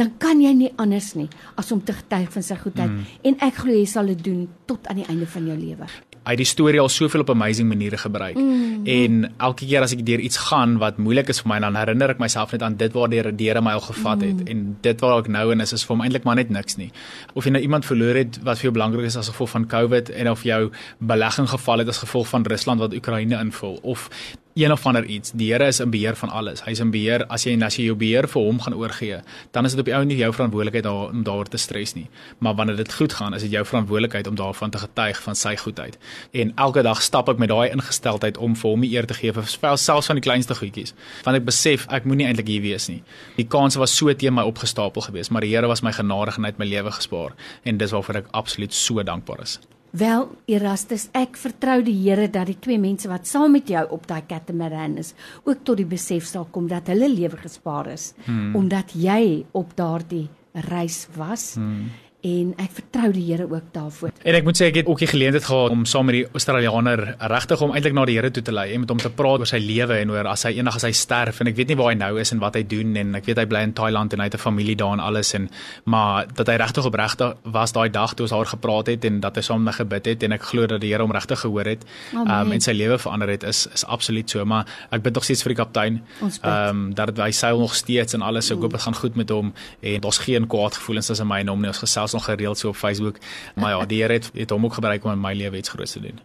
dan 0.00 0.10
kan 0.18 0.40
jy 0.42 0.50
nie 0.56 0.72
anders 0.80 1.12
nie 1.18 1.28
as 1.60 1.70
om 1.74 1.82
te 1.84 1.94
getuig 1.94 2.32
van 2.34 2.42
sy 2.42 2.56
goedheid 2.58 2.90
mm. 2.90 3.20
en 3.30 3.38
ek 3.46 3.62
glo 3.62 3.76
jy 3.76 3.86
sal 3.88 4.10
dit 4.10 4.24
doen 4.26 4.42
tot 4.66 4.90
aan 4.90 5.02
die 5.02 5.06
einde 5.10 5.28
van 5.30 5.46
jou 5.46 5.56
lewe. 5.58 5.88
Hy 6.24 6.32
het 6.32 6.40
die 6.40 6.48
storie 6.48 6.80
al 6.80 6.88
soveel 6.88 7.20
op 7.20 7.30
amazing 7.34 7.68
maniere 7.68 7.98
gebruik. 8.00 8.38
Mm. 8.40 8.86
En 8.88 9.26
elke 9.44 9.66
keer 9.68 9.84
as 9.84 9.92
ek 9.92 10.00
deur 10.08 10.22
iets 10.24 10.38
gaan 10.46 10.78
wat 10.80 10.96
moeilik 10.96 11.28
is 11.28 11.42
vir 11.42 11.50
my, 11.52 11.58
dan 11.60 11.76
herinner 11.76 12.14
ek 12.14 12.22
myself 12.22 12.54
net 12.56 12.64
aan 12.64 12.78
dit 12.80 12.96
waar 12.96 13.12
die 13.12 13.20
Here 13.44 13.60
my 13.60 13.74
al 13.76 13.84
gevat 13.84 14.24
het 14.24 14.38
mm. 14.40 14.48
en 14.48 14.62
dit 14.86 15.04
waar 15.04 15.18
ek 15.20 15.28
nou 15.28 15.44
in 15.52 15.60
is 15.60 15.74
is 15.76 15.84
vir 15.84 15.94
hom 15.94 16.04
eintlik 16.06 16.24
maar 16.24 16.40
net 16.40 16.50
niks 16.54 16.78
nie. 16.80 16.88
Of 17.34 17.44
jy 17.44 17.52
nou 17.52 17.62
iemand 17.62 17.84
verloor 17.84 18.16
het 18.16 18.40
wat 18.40 18.62
vir 18.62 18.70
jou 18.70 18.76
belangrik 18.78 19.10
is 19.10 19.18
as 19.20 19.28
gevolg 19.34 19.52
van 19.52 19.68
COVID 19.68 20.14
en 20.16 20.32
of 20.32 20.46
jou 20.48 20.62
belegging 20.98 21.50
geval 21.52 21.84
het 21.84 21.92
as 21.92 22.00
gevolg 22.06 22.32
van 22.32 22.48
Rusland 22.48 22.80
wat 22.80 22.96
Oekraïne 22.96 23.36
invul 23.44 23.76
of 23.82 24.08
een 24.54 24.72
of 24.72 24.86
ander 24.86 25.04
iets. 25.04 25.30
Die 25.34 25.52
Here 25.52 25.66
is 25.66 25.80
in 25.80 25.90
beheer 25.90 26.16
van 26.16 26.30
alles. 26.30 26.62
Hy's 26.62 26.78
in 26.78 26.90
beheer. 26.90 27.26
As 27.26 27.42
jy 27.42 27.56
as 27.62 27.76
jy 27.76 27.88
jou 27.88 27.96
beheer 27.98 28.28
vir 28.30 28.42
hom 28.42 28.60
gaan 28.62 28.74
oorgee, 28.74 29.18
dan 29.50 29.64
is 29.64 29.74
dit 29.74 29.80
op 29.80 29.88
die 29.88 29.94
ou 29.94 30.04
nie 30.04 30.16
jou 30.16 30.30
verantwoordelikheid 30.32 30.84
daar, 30.84 31.10
om 31.10 31.24
daaroor 31.26 31.50
te 31.50 31.58
stres 31.58 31.94
nie. 31.94 32.06
Maar 32.38 32.54
wanneer 32.54 32.76
dit 32.76 32.94
goed 32.94 33.12
gaan, 33.12 33.34
is 33.34 33.42
dit 33.42 33.50
jou 33.50 33.64
verantwoordelikheid 33.66 34.26
om 34.26 34.34
daarvan 34.38 34.70
te 34.70 34.78
getuig 34.78 35.22
van 35.22 35.34
sy 35.34 35.56
goedheid. 35.56 35.98
En 36.30 36.52
elke 36.54 36.82
dag 36.82 37.02
stap 37.02 37.28
ek 37.28 37.42
met 37.42 37.50
daai 37.50 37.70
ingesteldheid 37.70 38.38
om 38.38 38.54
vir 38.56 38.70
hom 38.70 38.86
die 38.86 38.94
eer 38.94 39.06
te 39.06 39.18
gee 39.18 39.32
vir 39.32 39.50
selfs 39.76 40.06
van 40.06 40.22
die 40.22 40.24
kleinste 40.24 40.54
goedjies. 40.54 40.94
Want 41.24 41.36
ek 41.36 41.44
besef 41.50 41.86
ek 41.90 42.06
moenie 42.06 42.26
eintlik 42.30 42.48
hier 42.48 42.62
wees 42.62 42.88
nie. 42.88 43.02
Die 43.36 43.48
kanse 43.50 43.82
was 43.82 43.96
so 43.96 44.12
teen 44.14 44.34
my 44.34 44.46
opgestapel 44.46 45.02
geweest, 45.02 45.30
maar 45.30 45.42
die 45.42 45.50
Here 45.54 45.66
was 45.66 45.82
my 45.82 45.92
genadig 45.92 46.38
en 46.38 46.46
hy 46.46 46.54
het 46.54 46.58
my 46.58 46.66
lewe 46.66 46.90
gespaar 46.94 47.34
en 47.64 47.78
dis 47.78 47.90
waarvoor 47.90 48.22
ek 48.22 48.34
absoluut 48.34 48.74
so 48.74 49.02
dankbaar 49.02 49.42
is. 49.42 49.58
Wel, 49.94 50.24
Erastus, 50.50 51.04
ek 51.14 51.36
vertrou 51.38 51.76
die 51.86 51.94
Here 51.94 52.26
dat 52.26 52.48
die 52.50 52.56
twee 52.58 52.80
mense 52.82 53.06
wat 53.06 53.28
saam 53.30 53.52
met 53.54 53.68
jou 53.70 53.84
op 53.94 54.08
daai 54.10 54.24
catamaran 54.26 54.96
is, 54.98 55.12
ook 55.46 55.62
tot 55.62 55.78
die 55.78 55.86
besef 55.86 56.26
sal 56.26 56.48
kom 56.50 56.66
dat 56.66 56.90
hulle 56.90 57.06
lewe 57.12 57.38
gespaar 57.38 57.92
is 57.92 58.08
hmm. 58.24 58.56
omdat 58.58 58.96
jy 58.98 59.44
op 59.54 59.76
daardie 59.78 60.26
reis 60.66 61.04
was. 61.14 61.52
Hmm. 61.54 61.92
En 62.24 62.52
ek 62.62 62.72
vertrou 62.78 63.10
die 63.12 63.24
Here 63.24 63.46
ook 63.50 63.70
daarvoor. 63.72 64.12
En 64.24 64.36
ek 64.38 64.46
moet 64.46 64.58
sê 64.58 64.68
ek 64.70 64.80
het 64.80 64.88
ook 64.88 65.02
die 65.02 65.08
geleentheid 65.10 65.44
gehad 65.44 65.74
om 65.74 65.84
saam 65.88 66.08
met 66.08 66.18
die 66.18 66.24
Australianer 66.32 67.02
regtig 67.18 67.60
om 67.64 67.74
eintlik 67.76 67.96
na 67.96 68.04
die 68.08 68.16
Here 68.16 68.30
toe 68.34 68.42
te 68.44 68.54
lei 68.54 68.70
en 68.74 68.84
met 68.84 68.92
hom 68.92 69.02
te 69.02 69.10
praat 69.12 69.44
oor 69.44 69.50
sy 69.50 69.60
lewe 69.62 69.98
en 70.00 70.12
oor 70.14 70.28
as 70.32 70.46
hy 70.48 70.54
eendag 70.58 70.78
as 70.80 70.86
hy 70.88 70.92
sterf 70.96 71.40
en 71.40 71.52
ek 71.52 71.58
weet 71.58 71.72
nie 71.72 71.78
waar 71.80 71.92
hy 71.92 71.98
nou 72.00 72.12
is 72.20 72.32
en 72.32 72.40
wat 72.42 72.56
hy 72.58 72.64
doen 72.68 72.96
en 73.00 73.14
ek 73.20 73.28
weet 73.28 73.42
hy 73.42 73.46
bly 73.50 73.64
in 73.68 73.74
Thailand 73.76 74.16
en 74.16 74.24
hy 74.24 74.28
het 74.30 74.38
'n 74.38 74.44
familie 74.44 74.76
daar 74.76 74.96
en 74.96 75.04
alles 75.04 75.34
en 75.34 75.50
maar 75.84 76.26
dat 76.34 76.48
hy 76.48 76.56
regtig 76.56 76.84
opregtig 76.84 77.36
was 77.44 77.72
daai 77.72 77.90
dag 77.90 78.14
toe 78.14 78.24
ons 78.24 78.32
daar 78.32 78.46
gepraat 78.46 78.86
het 78.86 79.04
en 79.04 79.20
dat 79.20 79.36
hy 79.36 79.42
saam 79.42 79.62
met 79.62 79.74
my 79.74 79.84
gebid 79.84 80.06
het 80.06 80.22
en 80.22 80.32
ek 80.32 80.42
glo 80.42 80.66
dat 80.66 80.80
die 80.80 80.92
Here 80.94 81.02
hom 81.02 81.12
regtig 81.12 81.40
gehoor 81.40 81.64
het 81.64 81.84
um, 82.14 82.52
en 82.52 82.60
sy 82.60 82.72
lewe 82.72 82.98
verander 82.98 83.28
het 83.28 83.42
is 83.42 83.66
is 83.74 83.84
absoluut 83.84 84.30
so 84.30 84.44
maar 84.44 84.64
ek 84.90 85.02
bid 85.02 85.14
nog 85.14 85.24
steeds 85.24 85.42
vir 85.44 85.54
die 85.54 85.60
kaptein. 85.60 86.00
Ehm 86.20 86.68
um, 86.68 86.94
dat 86.94 87.16
hy 87.18 87.30
seil 87.34 87.58
nog 87.58 87.74
steeds 87.74 88.14
en 88.16 88.22
alles 88.22 88.48
so 88.48 88.56
ek 88.56 88.64
hoop 88.66 88.76
dit 88.76 88.84
gaan 88.86 88.96
goed 88.98 89.16
met 89.16 89.30
hom 89.30 89.52
en 89.80 90.00
daar's 90.00 90.18
geen 90.24 90.46
kwaad 90.46 90.78
gevoelens 90.78 91.10
tussen 91.10 91.28
my 91.28 91.40
en 91.44 91.52
hom 91.52 91.60
nie. 91.60 91.72
Ons 91.72 91.82
gesels 91.84 92.13
nog 92.14 92.24
gereeld 92.24 92.58
so 92.58 92.68
op 92.68 92.76
Facebook. 92.76 93.16
Maar 93.54 93.70
ja, 93.70 93.86
die 93.86 94.00
Here 94.02 94.12
het, 94.12 94.30
het 94.34 94.50
hom 94.50 94.64
ook 94.64 94.74
gebruik 94.74 95.04
om 95.04 95.12
in 95.12 95.20
my 95.20 95.34
lewe 95.34 95.56
iets 95.56 95.68
groot 95.68 95.92
te 95.92 96.00
doen. 96.00 96.20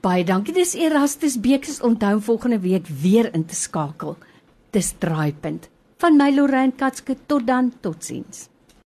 Baie 0.00 0.24
dankie. 0.24 0.54
Dis 0.54 0.74
Erastus 0.74 1.38
Beeks. 1.40 1.80
Onthou 1.80 2.20
volgende 2.20 2.58
week 2.58 2.86
weer 3.00 3.34
in 3.34 3.46
te 3.46 3.54
skakel. 3.54 4.16
Dis 4.70 4.94
Draaipunt. 4.98 5.68
Van 6.00 6.16
my 6.16 6.30
Lorraine 6.34 6.72
Katske 6.76 7.16
tot 7.26 7.46
dan. 7.46 7.72
Totsiens. 7.80 8.49